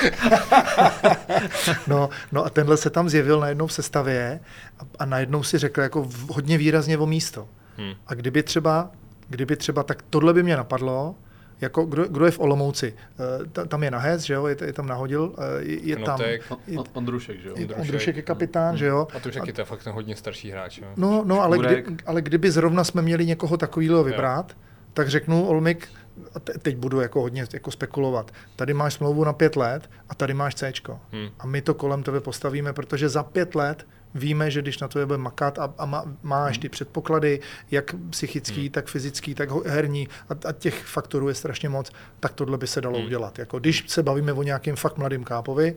[1.86, 4.40] no, no a tenhle se tam zjevil najednou v sestavě
[4.78, 7.48] a, a najednou si řekl jako hodně výrazně o místo.
[7.76, 7.94] Hmm.
[8.06, 8.90] A kdyby třeba,
[9.28, 11.14] kdyby třeba, tak tohle by mě napadlo,
[11.60, 12.94] jako kdo, kdo je v Olomouci?
[13.42, 16.04] Eh, ta- Tam je Nahez, že jo, je, je tam nahodil, eh, je, je tam...
[16.18, 17.54] Knotek, je- On- Ondrušek, že jo?
[17.54, 17.80] Ondrušek.
[17.80, 19.06] Ondrušek je kapitán, že jo?
[19.16, 20.78] A to už je to fakt ten hodně starší hráč.
[20.78, 20.86] Jo.
[20.96, 24.56] No, no ale, kdy, ale kdyby zrovna jsme měli někoho takového vybrat,
[24.94, 25.88] tak řeknu Olmik,
[26.34, 30.14] a te, teď budu jako hodně jako spekulovat, tady máš smlouvu na pět let a
[30.14, 30.72] tady máš C.
[31.12, 31.28] Hmm.
[31.38, 35.06] A my to kolem tebe postavíme, protože za pět let víme, že když na to
[35.06, 37.40] bude makat a, a má, máš ty předpoklady,
[37.70, 38.70] jak psychický, Hmm.
[38.70, 42.80] tak fyzický, tak herní, a, a těch faktorů je strašně moc, tak tohle by se
[42.80, 43.06] dalo Hmm.
[43.06, 43.38] udělat.
[43.38, 45.76] Jako, když se bavíme o nějakým fakt mladým kápovi,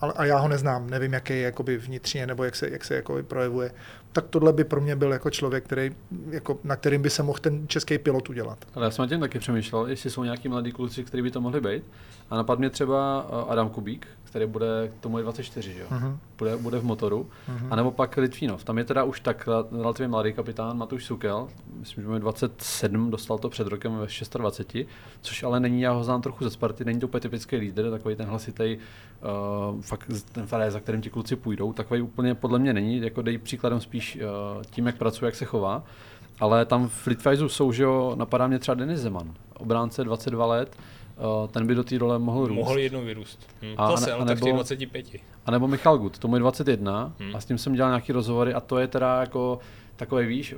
[0.00, 2.94] ale, a já ho neznám, nevím, jaký je jakoby vnitřně, nebo jak se, jak se
[2.94, 3.70] jako projevuje,
[4.12, 5.90] tak tohle by pro mě byl jako člověk, který,
[6.30, 8.58] jako, na kterým by se mohl ten český pilot udělat.
[8.74, 11.40] Ale já jsem nad tím taky přemýšlel, jestli jsou nějaký mladí kluci, kteří by to
[11.40, 11.82] mohli být.
[12.30, 15.86] A napadl mě třeba eh, Adam Kubík, který bude, k tomu je 24, že jo?
[15.90, 16.18] Mhm.
[16.38, 17.30] Bude, bude v motoru.
[17.48, 17.72] Mhm.
[17.72, 18.64] A nebo pak Litvínov.
[18.64, 21.48] Tam je teda už tak relativně mladý kapitán Matuš Sukel.
[21.78, 24.06] Myslím, že mu je 27, dostal to před rokem ve
[24.38, 24.88] 26,
[25.20, 28.16] což ale není, já ho znám trochu ze Sparty, není to úplně typický lídr, takový
[28.16, 28.78] ten hlasitý,
[29.72, 31.72] uh, fakt ten faré, za kterým ti kluci půjdou.
[31.72, 34.16] Takový úplně podle mě není, jako dej příkladem spíš
[34.56, 35.82] uh, tím, jak pracuje, jak se chová.
[36.40, 40.76] Ale tam v Litwijzu jsou, že jo, napadá mě třeba Denis Zeman, obránce 22 let,
[41.50, 42.56] ten by do té role mohl růst.
[42.56, 43.38] Mohl jednou vyrůst.
[43.62, 43.74] Hm.
[43.76, 45.06] A- Zase, a ale tak v těch 25.
[45.46, 47.36] a nebo Michal Gut, tomu je 21 Hmm.
[47.36, 49.58] a s tím jsem dělal nějaký rozhovory a to je teda jako
[49.96, 50.50] takový, víš,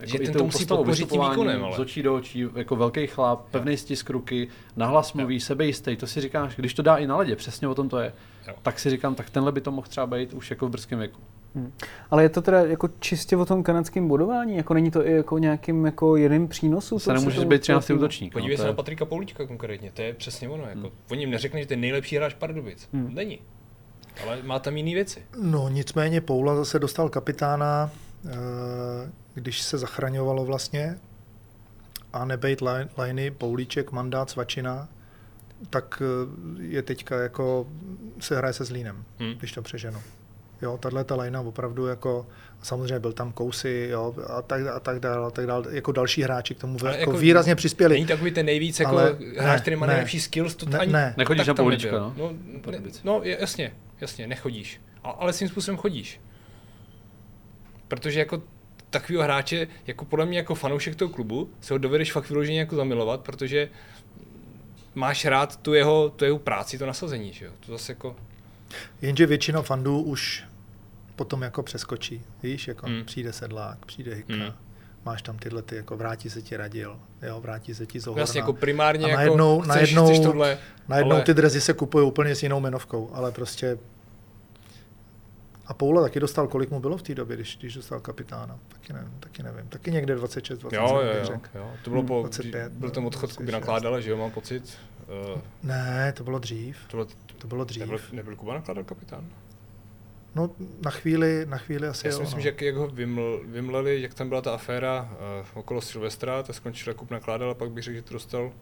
[0.00, 1.76] jako Že ten to musí podpořit tím výkonem, ale.
[1.76, 6.20] Z očí do očí, jako velký chlap, pevný stisk ruky, nahlas mluví, sebejistý, to si
[6.20, 8.12] říkáš, když to dá i na ledě, přesně o tom to je,
[8.48, 8.54] Jo.
[8.62, 11.20] tak si říkám, tak tenhle by to mohl třeba být už jako v brzkém věku.
[11.54, 11.72] Hmm.
[12.10, 14.56] Ale je to teda jako čistě o tom kanadském bodování?
[14.56, 16.98] Jako není to i jako nějakým jako jiným přínosem?
[16.98, 17.90] Se nemůžeš být 13.
[17.90, 18.32] útočník.
[18.32, 20.64] Podívej no, se je- na Patrika Poulíčka konkrétně, to je přesně ono.
[20.64, 20.90] Jako.
[21.10, 22.88] On jim neřekne, že to je nejlepší hráč Pardubic.
[22.92, 23.14] Hmm.
[23.14, 23.38] Není.
[24.26, 25.22] Ale má tam jiné věci.
[25.42, 27.90] No nicméně Poula zase dostal kapitána,
[28.26, 28.30] eh,
[29.34, 30.98] když se zachraňovalo vlastně
[32.12, 34.88] a nebejt Laj- Lajny, Poulíček, mandát, Svačina,
[35.70, 37.66] tak eh, je teďka jako,
[38.20, 39.32] se hraje se Zlínem, Hmm.
[39.38, 39.98] když to přeženu.
[40.62, 42.26] Jo, tahle ta lajna opravdu jako,
[42.62, 46.22] samozřejmě byl tam Kousy, jo, a tak, a tak dále, a tak dále, jako další
[46.22, 47.94] hráči k tomu Ale jako, jako výrazně přispěli.
[47.94, 49.92] Není takový ten nejvíc jako Ale hráč, ne, který má ne.
[49.92, 51.14] nejlepší skills, to Ne, ani ne.
[51.16, 52.00] Nechodíš tak na nebyl.
[52.00, 52.14] no?
[52.16, 52.32] No,
[52.70, 54.80] ne, no je- jasně, jasně, nechodíš.
[55.04, 56.20] A, ale svým způsobem chodíš.
[57.88, 58.42] Protože jako
[58.90, 62.76] takového hráče, jako podle mě jako fanoušek toho klubu, se ho dovedeš fakt vyloženě jako
[62.76, 63.68] zamilovat, protože
[64.94, 67.52] máš rád tu jeho, tu jeho práci, to nasazení, že jo?
[67.66, 68.16] To zase jako,
[69.02, 70.44] Jenže většina fandů už
[71.20, 72.22] potom jako přeskočí.
[72.42, 73.04] Víš, jako Hmm.
[73.04, 74.52] přijde sedlák, přijde hykra, Hmm.
[75.04, 78.20] máš tam tyhle ty, jako vrátí se ti radil, jo, vrátí se ti zohorna.
[78.22, 80.58] jasně jako primárně a jako najednou, chceš, najednou, chceš tohle,
[80.88, 83.78] najednou ale- ty drezy se kupují úplně s jinou menovkou, ale prostě
[85.66, 88.58] a Poula taky dostal, kolik mu bylo v té době, když, když dostal kapitána.
[88.68, 89.68] Taky nevím, taky nevím.
[89.68, 91.70] Taky někde 26, 27, Jo, jo, jo, jo.
[91.84, 93.36] To bylo po, 25, byl ten odchod 26.
[93.36, 94.78] Kuby nakládala, že jo, mám pocit.
[95.34, 96.76] Uh, Ne, to bylo dřív.
[96.88, 97.06] to bylo,
[97.38, 97.80] To bylo dřív.
[97.80, 99.24] nebyl, nebyl Kuba nakládal kapitán?
[100.34, 100.50] No,
[100.84, 102.42] na chvíli, na chvíli asi Já si jo, myslím, no.
[102.42, 106.52] že jak, jak ho vyml, vymleli, jak tam byla ta aféra uh, okolo Silvestra, to
[106.52, 108.52] skončil Jakub nakládal a pak bych řekl, že to dostal,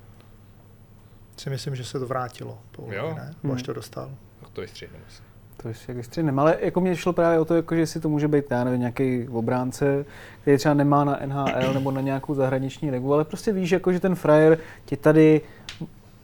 [1.38, 2.58] Si myslím, že se to vrátilo.
[2.70, 3.14] Poulovi, Jo.
[3.16, 3.34] ne?
[3.42, 3.52] Hmm.
[3.52, 4.10] Až to dostal.
[4.40, 5.22] tak to vystříhneme si.
[5.56, 6.38] To je jak vystřihnem.
[6.38, 8.80] Ale jako mě šlo právě o to, jako, že si to může být, já nevím,
[8.80, 10.04] nějaký obránce,
[10.40, 14.00] který třeba nemá na NHL nebo na nějakou zahraniční ligu, ale prostě víš, jako, že
[14.00, 15.40] ten frajer ti tady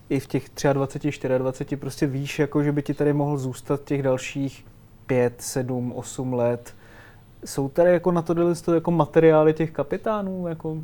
[0.09, 4.03] i v těch 23, 24 prostě víš, jako, že by ti tady mohl zůstat těch
[4.03, 4.67] dalších
[5.07, 6.75] 5, 7, 8 let.
[7.45, 10.49] Jsou tady jako na to to jako materiály těch kapitánů?
[10.49, 10.77] Jako,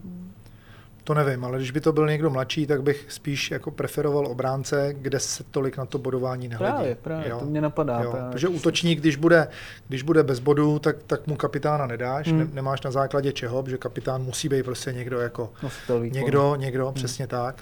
[1.04, 4.94] To nevím, ale když by to byl někdo mladší, tak bych spíš jako preferoval obránce,
[4.98, 6.72] kde se tolik na to bodování nehledí.
[6.72, 8.00] právě, právě, to mě napadá.
[8.02, 8.30] Jo, právě.
[8.32, 9.48] protože útočník, když bude,
[9.88, 12.38] když bude bez bodů, tak, tak mu kapitána nedáš, Hmm.
[12.38, 16.84] ne, nemáš na základě čeho, protože kapitán musí být prostě někdo jako, Nositel někdo, někdo,
[16.84, 16.94] Hmm.
[16.94, 17.56] přesně tak.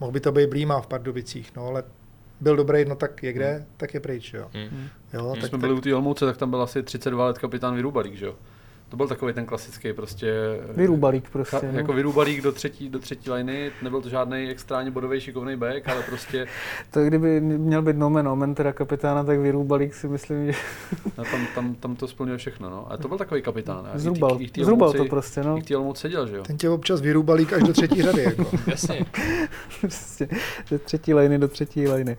[0.00, 1.82] Mohl by to být Blíma v Pardubicích, no ale
[2.40, 4.50] byl dobrý, no tak je kde, tak je pryč, jo.
[4.52, 4.88] Hmm.
[5.12, 7.38] jo Když tak, jsme tak, byli u té Olmouce, tak tam byl asi 32 let
[7.38, 8.34] kapitán Vyrubalík, že jo?
[8.90, 10.32] To byl takový ten klasický prostě...
[10.76, 11.56] Vyrůbalík prostě.
[11.56, 11.78] Cha, no.
[11.78, 16.02] jako Vyrubalík do třetí, do třetí liny, nebyl to žádný extrémně bodový šikovný back, ale
[16.02, 16.46] prostě
[16.90, 20.58] To kdyby měl být nomen omen teda kapitána, tak Vyrůbalík si myslím, že
[21.18, 22.86] no, tam, tam, tam, to splňuje všechno, no.
[22.88, 23.88] Ale to byl takový kapitán.
[23.92, 25.58] a i zrubal, i v té zrubal to prostě, no.
[25.68, 26.42] I Olomouci seděl, že jo?
[26.42, 28.46] ten tě občas vyrůbalík až do třetí řady, jako.
[28.66, 29.06] Jasně.
[29.80, 30.28] prostě
[30.68, 32.16] ze třetí lajny do třetí lajny.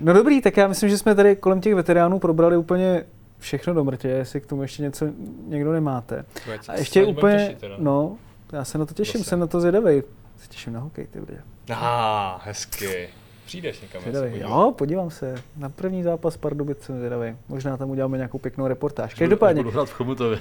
[0.00, 3.04] No dobrý, tak já myslím, že jsme tady kolem těch veteránů probrali úplně
[3.38, 5.06] všechno do mrtě, jestli k tomu ještě něco
[5.46, 6.24] někdo nemáte.
[6.68, 8.16] A ještě úplně, no,
[8.52, 9.30] já se na to těším, Zase.
[9.30, 10.02] jsem na to zvědavej.
[10.36, 11.38] Se těším na hokej, ty lidi.
[11.70, 13.08] Aha, hezky.
[13.48, 14.02] Přijdeš někam.
[14.02, 14.50] podívám.
[14.50, 15.34] Jo, podívám se.
[15.56, 17.36] Na první zápas Pardubic jsem zvědavej.
[17.48, 19.14] Možná tam uděláme nějakou pěknou reportáž.
[19.14, 20.38] Každopádně, Budu hrát v Chomutově.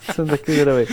[0.00, 0.86] jsem taky zvědavý.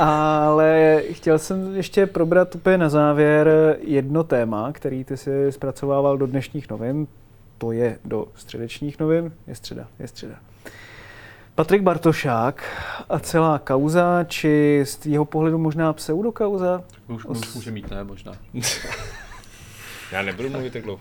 [0.00, 6.26] Ale chtěl jsem ještě probrat úplně na závěr jedno téma, který ty si zpracovával do
[6.26, 7.06] dnešních novin.
[7.58, 9.32] To je do středečních novin.
[9.46, 10.34] Je středa, je středa.
[11.54, 12.62] Patrik Bartošák
[13.08, 16.82] a celá kauza, či z tvýho pohledu možná pseudokauza?
[17.08, 18.32] Už, už může mít, ne, možná.
[20.12, 21.00] Já nebudu mluvit tak dlouho.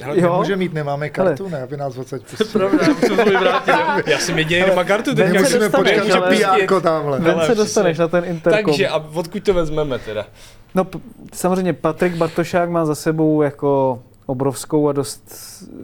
[0.00, 0.30] Hele, Jo.
[0.32, 2.50] nemůže mít, nemáme kartu, ne, aby nás odsaď pustili.
[2.50, 3.74] Pravda, já musím to vyvrátit.
[4.06, 5.38] Já jsem jediný, kdo má kartu teď.
[5.38, 7.20] Musíme počkat na PR tamhle.
[7.20, 8.64] Ven se dostaneš na ten interkom.
[8.64, 10.26] Takže a odkud to vezmeme teda?
[10.74, 10.98] No p-
[11.32, 15.24] samozřejmě Patrik Bartošák má za sebou jako obrovskou a dost,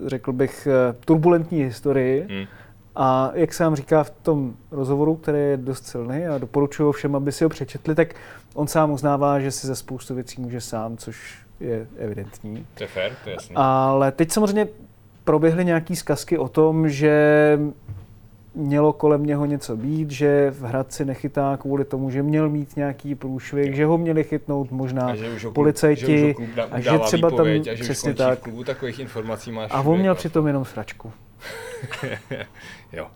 [0.07, 2.27] řekl bych, eh, turbulentní historii.
[2.31, 2.45] Hmm.
[2.97, 7.33] A jak sám říká v tom rozhovoru, který je dost silný a doporučuji všem, aby
[7.33, 8.15] si ho přečetli, tak
[8.55, 12.67] on sám uznává, že si za spoustu věcí může sám, což je evidentní.
[12.75, 13.57] To je fér, to je jasný.
[13.57, 14.67] Ale teď samozřejmě
[15.25, 17.59] proběhly nějaký zkazky o tom, že
[18.55, 23.15] mělo kolem něho něco být, že v Hradci nechytá kvůli tomu, že měl mít nějaký
[23.15, 26.35] průšvih, že ho měli chytnout možná A že už ho klub- policajti že už ho
[26.35, 28.39] klub dá- a že třeba tam a že přesně v tak.
[28.39, 30.19] klubu, takových informací máš A on měl jako.
[30.19, 31.13] přitom jenom sračku.
[32.93, 33.07] jo,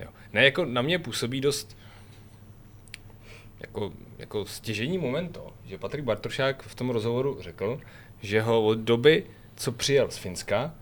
[0.00, 0.06] jo.
[0.32, 1.76] Ne, jako na mě působí dost
[3.62, 7.80] jako, jako stěžení moment to, že Patrik Bartošák v tom rozhovoru řekl,
[8.20, 10.74] že ho od doby, co přijel z Finska,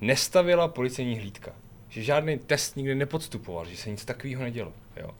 [0.00, 1.52] nestavila policejní hlídka.
[1.88, 4.72] Že žádný test nikdy nepodstupoval, že se nic takového nedělo.
[4.96, 5.10] Jo.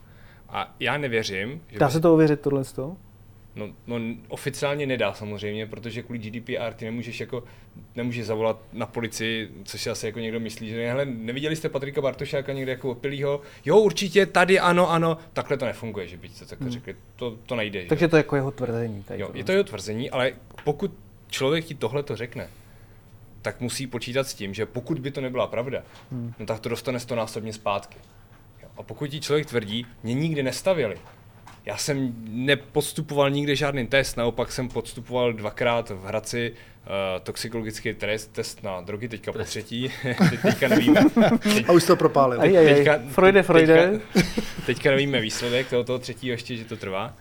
[0.48, 1.78] A já nevěřím, že...
[1.78, 2.96] Dá se to ověřit tohle z toho?
[3.58, 3.96] No, no,
[4.28, 7.44] oficiálně nedá samozřejmě, protože kvůli GDPR ty nemůžeš jako,
[7.96, 12.00] nemůžeš zavolat na policii, což si asi jako někdo myslí, že hele, neviděli jste Patrika
[12.00, 13.40] Bartošáka někde jako opilýho?
[13.64, 16.72] Jo, určitě, tady ano, ano, takhle to nefunguje, že by to takhle Hmm.
[16.72, 17.82] řekli, to, to nejde.
[17.82, 17.88] že?
[17.88, 19.02] Takže to je jako jeho tvrzení.
[19.02, 20.32] Tady Jo, je to jeho tvrzení, ale
[20.64, 20.92] pokud
[21.30, 22.48] člověk ti tohle to řekne,
[23.42, 26.32] tak musí počítat s tím, že pokud by to nebyla pravda, Hmm.
[26.38, 27.98] no tak to dostane stonásobně zpátky.
[28.62, 28.68] Jo.
[28.76, 30.96] A pokud ti člověk tvrdí, mě nikdy nestavili,
[31.68, 38.32] já jsem nepostupoval nikde žádný test, naopak jsem podstupoval dvakrát v Hradci uh, toxikologický test,
[38.32, 39.92] test na drogy, teďka po třetí,
[40.30, 41.00] Teď, teďka nevíme.
[41.42, 42.40] Teď, A už to propálil.
[42.40, 42.74] Aj, aj, aj.
[42.74, 44.00] teďka, Freude, Freude.
[44.12, 47.16] Teďka, teďka nevíme výsledek toho, toho třetího ještě, že to trvá,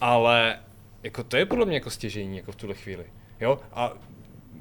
[0.00, 0.58] ale
[1.02, 3.04] jako to je podle mě jako stěžení jako v tuhle chvíli.
[3.40, 3.58] Jo?
[3.72, 3.92] A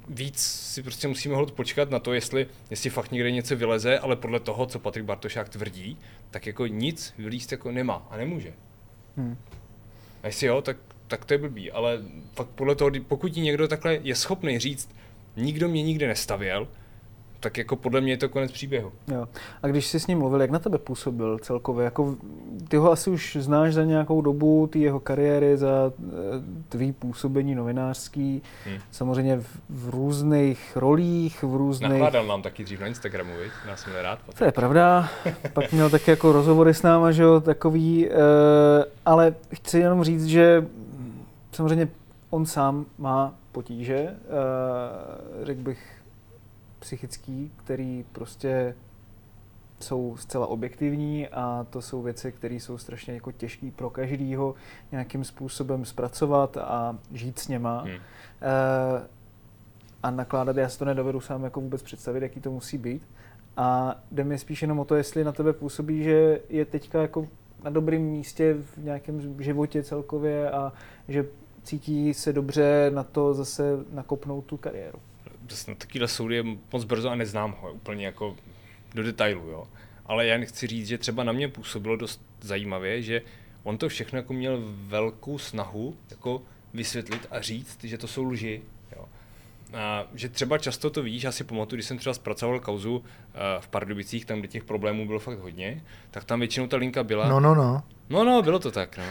[0.10, 4.16] víc si prostě musíme hold počkat na to, jestli, jestli fakt někde něco vyleze, ale
[4.16, 5.98] podle toho, co Patrik Bartošák tvrdí,
[6.32, 8.54] tak jako nic vylíst jako nemá a nemůže.
[9.20, 9.38] Hmm.
[10.24, 12.00] A jestli jo, tak, tak to je blbý, ale
[12.34, 14.90] fakt podle toho, pokud ti někdo takhle je schopný říct,
[15.38, 16.68] nikdo mě nikdy nestavěl,
[17.40, 18.92] tak jako podle mě je to konec příběhu.
[19.08, 19.28] Jo.
[19.64, 21.86] A když jsi s ním mluvil, jak na tebe působil celkově?
[21.86, 22.16] Jako,
[22.68, 26.14] ty ho asi už znáš za nějakou dobu, ty jeho kariéry, za eh,
[26.70, 28.78] tvý působení novinářský, Hmm.
[28.92, 31.90] samozřejmě v, v různých rolích, v různých...
[31.90, 33.52] Nakládal nám taky dřív na Instagramu, viď?
[33.68, 34.20] Já jsem rád.
[34.38, 35.10] To je pravda.
[35.54, 38.14] Pak měl taky jako rozhovory s náma, že jo, takový, e,
[39.06, 40.68] ale chci jenom říct, že
[41.52, 41.88] samozřejmě
[42.30, 44.16] on sám má potíže, e,
[45.46, 45.99] řekl bych
[46.80, 48.76] psychický, který prostě
[49.80, 54.56] jsou zcela objektivní a to jsou věci, které jsou strašně jako těžké pro každýho
[54.92, 57.80] nějakým způsobem zpracovat a žít s něma.
[57.82, 57.92] Hmm.
[57.92, 58.00] E,
[60.04, 63.08] a nakládat, já si to nedovedu sám jako vůbec představit, jaký to musí být.
[63.58, 67.28] A jde mi spíš jenom o to, jestli na tebe působí, že je teďka jako
[67.64, 70.74] na dobrém místě v nějakém životě celkově a
[71.08, 71.26] že
[71.64, 75.00] cítí se dobře na to zase nakopnout tu kariéru.
[75.68, 76.44] Na takovýhle soudy je
[76.74, 78.36] moc brzo a neznám ho úplně jako
[78.94, 79.68] do detailu, jo.
[80.06, 83.22] Ale já chci říct, že třeba na mě působilo dost zajímavě, že
[83.64, 86.42] on to všechno jako měl velkou snahu jako
[86.74, 88.62] vysvětlit a říct, že to jsou lži,
[90.14, 93.04] že třeba často to vidíš, já si pamatuju, když jsem třeba zpracoval kauzu uh,
[93.60, 97.30] v Pardubicích, tam, kde těch problémů bylo fakt hodně, tak tam většinou ta linka byla.
[97.30, 97.84] No, no, no.
[98.10, 99.04] No, no, bylo to tak, no.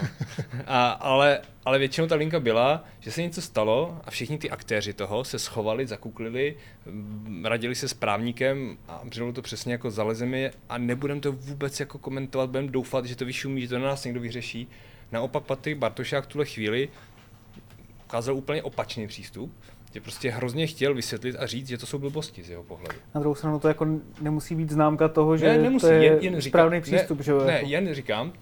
[0.67, 4.93] A, ale, ale většinou ta linka byla, že se něco stalo a všichni ty aktéři
[4.93, 6.55] toho se schovali, zakuklili,
[6.85, 11.79] mm, radili se s právníkem a bylo to přesně jako zalezeme a nebudeme to vůbec
[11.79, 14.67] jako komentovat, budeme doufat, že to vyšumí, že to na nás někdo vyřeší.
[15.11, 16.89] Naopak Patrik Bartošák v tuhle chvíli
[18.05, 19.53] ukázal úplně opačný přístup,
[19.93, 22.95] že prostě hrozně chtěl vysvětlit a říct, že to jsou blbosti z jeho pohledu.
[23.15, 23.87] Na druhou stranu to jako
[24.21, 27.23] nemusí být známka toho, že ne, nemusí, to je jen, jen říkám, správný přístup, ne,
[27.23, 27.43] že jo?
[27.45, 27.67] Ne, jako.
[27.67, 28.33] jen říkám,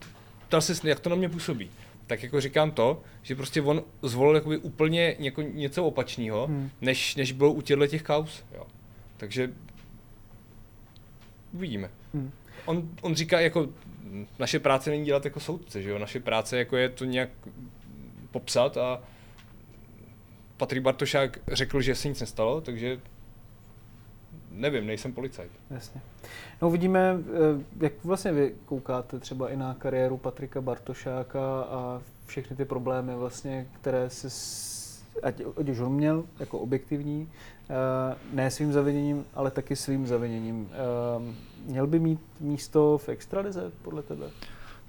[0.48, 1.70] ptal se, jak to na mě působí.
[2.08, 6.70] Tak jako říkám to, že prostě on zvolil jakoby úplně něko, něco opačného, hmm.
[6.82, 8.44] než, než bylo u těchto těch kaus.
[8.56, 8.64] Jo.
[9.18, 9.52] Takže
[11.54, 11.90] uvidíme.
[12.14, 12.32] Hmm.
[12.66, 13.68] On, on říká, jako
[14.40, 16.00] naše práce není dělat jako soudce, že jo?
[16.00, 17.30] Naše práce jako je to nějak
[18.32, 19.04] popsat a
[20.58, 23.00] Patrik Bartošák řekl, že se nic nestalo, takže
[24.52, 25.52] nevím, nejsem policajt.
[25.70, 26.02] Jasně.
[26.62, 32.56] No uvidíme, eh, jak vlastně vy koukáte třeba i na kariéru Patrika Bartošáka a všechny
[32.56, 34.28] ty problémy vlastně, které se,
[35.24, 37.30] ať, ať už on měl jako objektivní,
[37.70, 40.70] eh, ne svým zaviněním, ale taky svým zaviněním.
[40.72, 44.30] Eh, Měl by mít místo v extralize podle tebe?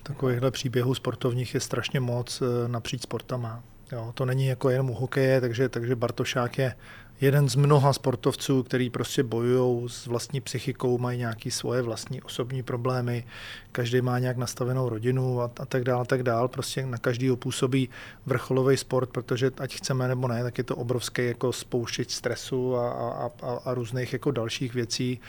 [0.03, 3.63] Takovýchhle příběhů sportovních je strašně moc napříč sportama.
[3.93, 6.75] Jo, to není jako jenom u hokeje, takže, takže Bartošák je,
[7.21, 12.63] jeden z mnoha sportovců, který prostě bojují s vlastní psychikou, mají nějaké svoje vlastní osobní
[12.63, 13.25] problémy,
[13.73, 16.49] každý má nějak nastavenou rodinu a, a tak dále, tak dále.
[16.49, 17.89] Prostě na každýho působí
[18.27, 22.91] vrcholový sport, protože ať chceme nebo ne, tak je to obrovský jako spouštěč stresu a,
[22.91, 25.21] a, a, a různých jako dalších věcí.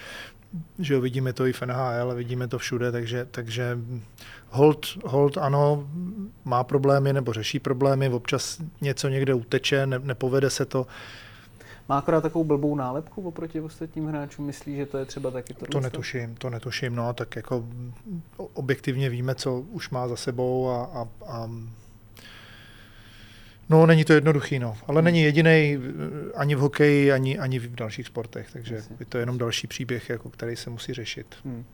[0.80, 3.78] Že jo, vidíme to i v NHL, vidíme to všude, takže, takže
[4.50, 5.90] hold, hold ano,
[6.46, 10.88] má problémy nebo řeší problémy, občas něco někde uteče, ne, nepovede se to,
[11.90, 14.46] má akorát takovou blbou nálepku oproti ostatním hráčům?
[14.46, 15.66] Myslí, že to je třeba taky to?
[15.66, 17.66] To netuším, to netuším, no, tak jako
[18.54, 21.50] objektivně víme, co už má za sebou a, a, a
[23.70, 24.78] No, není to jednoduchý, no.
[24.88, 25.78] Ale není jediný
[26.36, 28.96] ani v hokeji, ani, ani v dalších sportech, takže Jasně.
[29.00, 31.36] je to jenom další příběh, jako, který se musí řešit.
[31.46, 31.66] Hmm.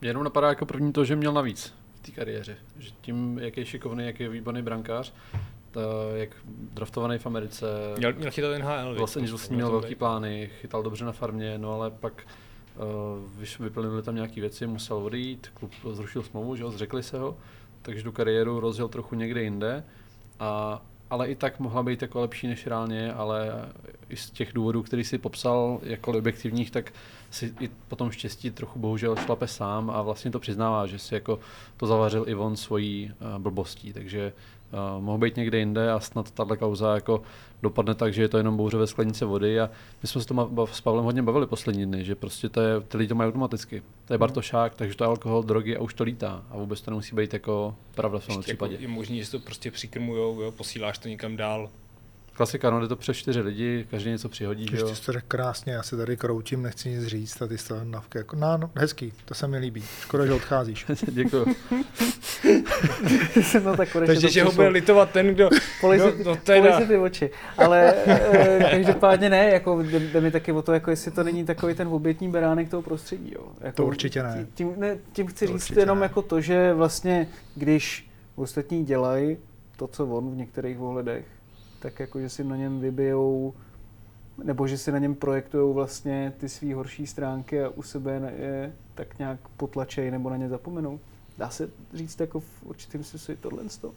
[0.00, 2.56] Jenom napadá jako první to, že měl navíc v té kariéře.
[2.78, 5.12] Že tím, jak je šikovný, jak je výborný brankář,
[6.14, 7.66] jak draftovaný v Americe.
[7.98, 8.94] Měl, měl chytat NHL.
[8.98, 12.26] Los Angeles měl velký plány, chytal dobře na farmě, no ale pak
[13.58, 17.36] uh, vyplnili tam nějaké věci, musel odejít, klub zrušil smlouvu, že ho, zřekli se ho,
[17.82, 19.84] takže tu kariéru rozjel trochu někde jinde.
[20.40, 20.82] A,
[21.12, 23.68] ale i tak mohla být jako lepší než reálně, ale
[24.08, 26.92] i z těch důvodů, který si popsal jako objektivních, tak
[27.30, 31.38] si i potom štěstí trochu bohužel šlape sám a vlastně to přiznává, že si jako
[31.76, 34.32] to zavařil i on svojí uh, blbostí, takže
[34.72, 37.22] uh, mohl být někde jinde a snad tahle kauza jako
[37.62, 39.70] dopadne tak, že je to jenom bouře ve sklenice vody a
[40.02, 42.96] my jsme se to s Pavlem hodně bavili poslední dny, že prostě to je, ty
[42.96, 43.82] lidi to mají automaticky.
[44.04, 46.90] To je Bartošák, takže to je alkohol, drogy a už to lítá a vůbec to
[46.90, 48.72] nemusí být jako pravda v tom jako případě.
[48.72, 51.70] Jako je možné, že to prostě přikrmujou, jo, posíláš to někam dál,
[52.32, 54.66] Klasika, no, jde to přes čtyři lidi, každý něco přihodí.
[54.72, 57.72] Ještě jsi to řekl krásně, já se tady kroutím, nechci nic říct, a ty jsi
[57.84, 59.84] navky jako, no, no, hezký, to se mi líbí.
[60.00, 60.86] Škoda, že odcházíš.
[61.06, 61.46] Děkuji.
[63.64, 65.50] no, tak Takže, že ho bude litovat ten, kdo...
[65.80, 66.80] Polej si, no, teda.
[66.80, 67.30] si ty oči.
[67.58, 71.74] Ale e, každopádně ne, jako jde, mi taky o to, jako jestli to není takový
[71.74, 73.32] ten obětní beránek toho prostředí.
[73.34, 73.46] Jo.
[73.60, 74.46] Jako, to určitě ne.
[74.54, 76.04] Tím, ne, tím chci to říct jenom ne.
[76.04, 79.36] jako to, že vlastně, když ostatní dělají
[79.76, 81.24] to, co on v některých ohledech,
[81.82, 83.54] tak jako, že si na něm vybijou
[84.44, 88.72] nebo že si na něm projektují vlastně ty své horší stránky a u sebe je
[88.94, 91.00] tak nějak potlačej nebo na ně zapomenou.
[91.38, 93.94] Dá se říct jako v určitém smyslu tohle z toho?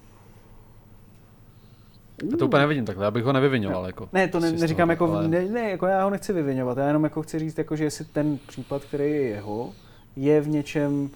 [2.31, 3.81] Já to úplně nevidím takhle, já bych ho nevyvinoval.
[3.81, 3.87] No.
[3.87, 5.27] Jako, ne, to ne, neříkám jako, ale...
[5.27, 8.05] ne, ne, jako já ho nechci vyvinovat, já jenom jako chci říct, jako, že jestli
[8.05, 9.73] ten případ, který je jeho,
[10.15, 11.09] je v něčem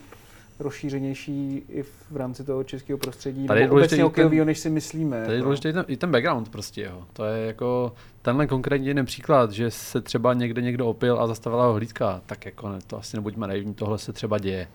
[0.60, 5.26] rozšířenější i v rámci toho českého prostředí, tady nebo obecně hokejového, než si myslíme.
[5.26, 7.06] Tady je důležitý ten, i ten background prostě jeho.
[7.14, 11.66] To je jako tenhle konkrétní jeden příklad, že se třeba někde někdo opil a zastavila
[11.66, 14.68] ho hlídka, tak jako ne, to asi nebuďme naivní, tohle se třeba děje.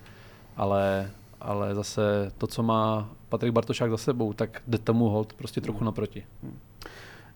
[0.57, 1.11] Ale,
[1.41, 5.85] ale zase to, co má Patrik Bartošák za sebou, tak jde tomu hold prostě trochu
[5.85, 6.25] naproti.
[6.43, 6.59] Hmm.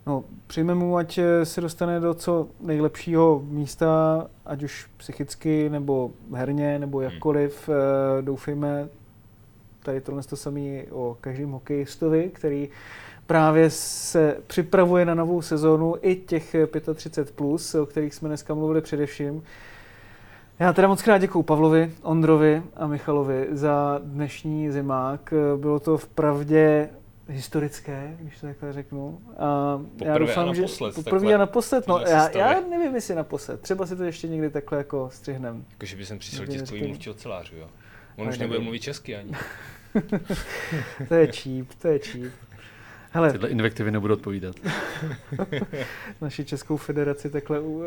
[0.08, 6.10] No, přijme mu, ať eh, se dostane do co nejlepšího místa, ať už psychicky, nebo
[6.34, 7.10] herně, nebo hmm.
[7.10, 7.68] jakkoliv.
[7.68, 8.24] Hmm.
[8.24, 8.88] Doufejme
[9.82, 12.68] tady tohle to samé o každém hokejistovi, který
[13.26, 18.80] právě se připravuje na novou sezónu i těch 35+, plus, o kterých jsme dneska mluvili
[18.80, 19.42] především.
[20.58, 25.34] Já teda moc krát děkuju Pavlovi, Ondrovi a Michalovi za dnešní zimák.
[25.56, 26.88] Bylo to v pravdě
[27.28, 29.20] historické, když to takhle řeknu.
[29.36, 30.96] A poprvé já doufám, a naposled.
[30.96, 33.60] Že poprvé a naposled, no, já, já, nevím, jestli naposled.
[33.60, 35.64] Třeba si to ještě někdy takhle jako střihnem.
[35.70, 37.68] Jakože by jsem přišel tiskový mluvčí ocelářů, jo.
[38.16, 39.32] On už nebude mluvit česky ani.
[41.08, 42.32] to je cheap, to je cheap.
[43.10, 44.56] Hele, Tyhle invektivy nebudu odpovídat.
[46.20, 47.84] Naši Českou federaci takhle u,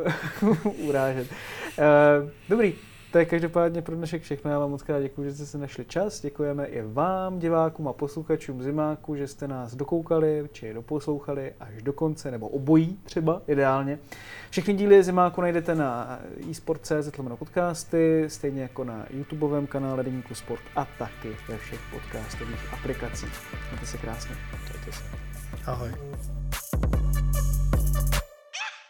[0.63, 1.27] urážet.
[1.31, 2.73] Uh, dobrý,
[3.11, 4.51] to je každopádně pro dnešek všechno.
[4.51, 6.21] Já vám moc krát děkuji, že jste se našli čas.
[6.21, 11.93] Děkujeme i vám, divákům a posluchačům Zimáku, že jste nás dokoukali, či doposlouchali až do
[11.93, 13.99] konce, nebo obojí třeba ideálně.
[14.49, 16.19] Všechny díly Zimáku najdete na
[16.51, 23.33] eSport.cz podcasty, stejně jako na YouTubeovém kanále Deníku Sport a taky ve všech podcastových aplikacích.
[23.71, 24.35] Mějte se krásně.
[25.65, 25.91] Ahoj.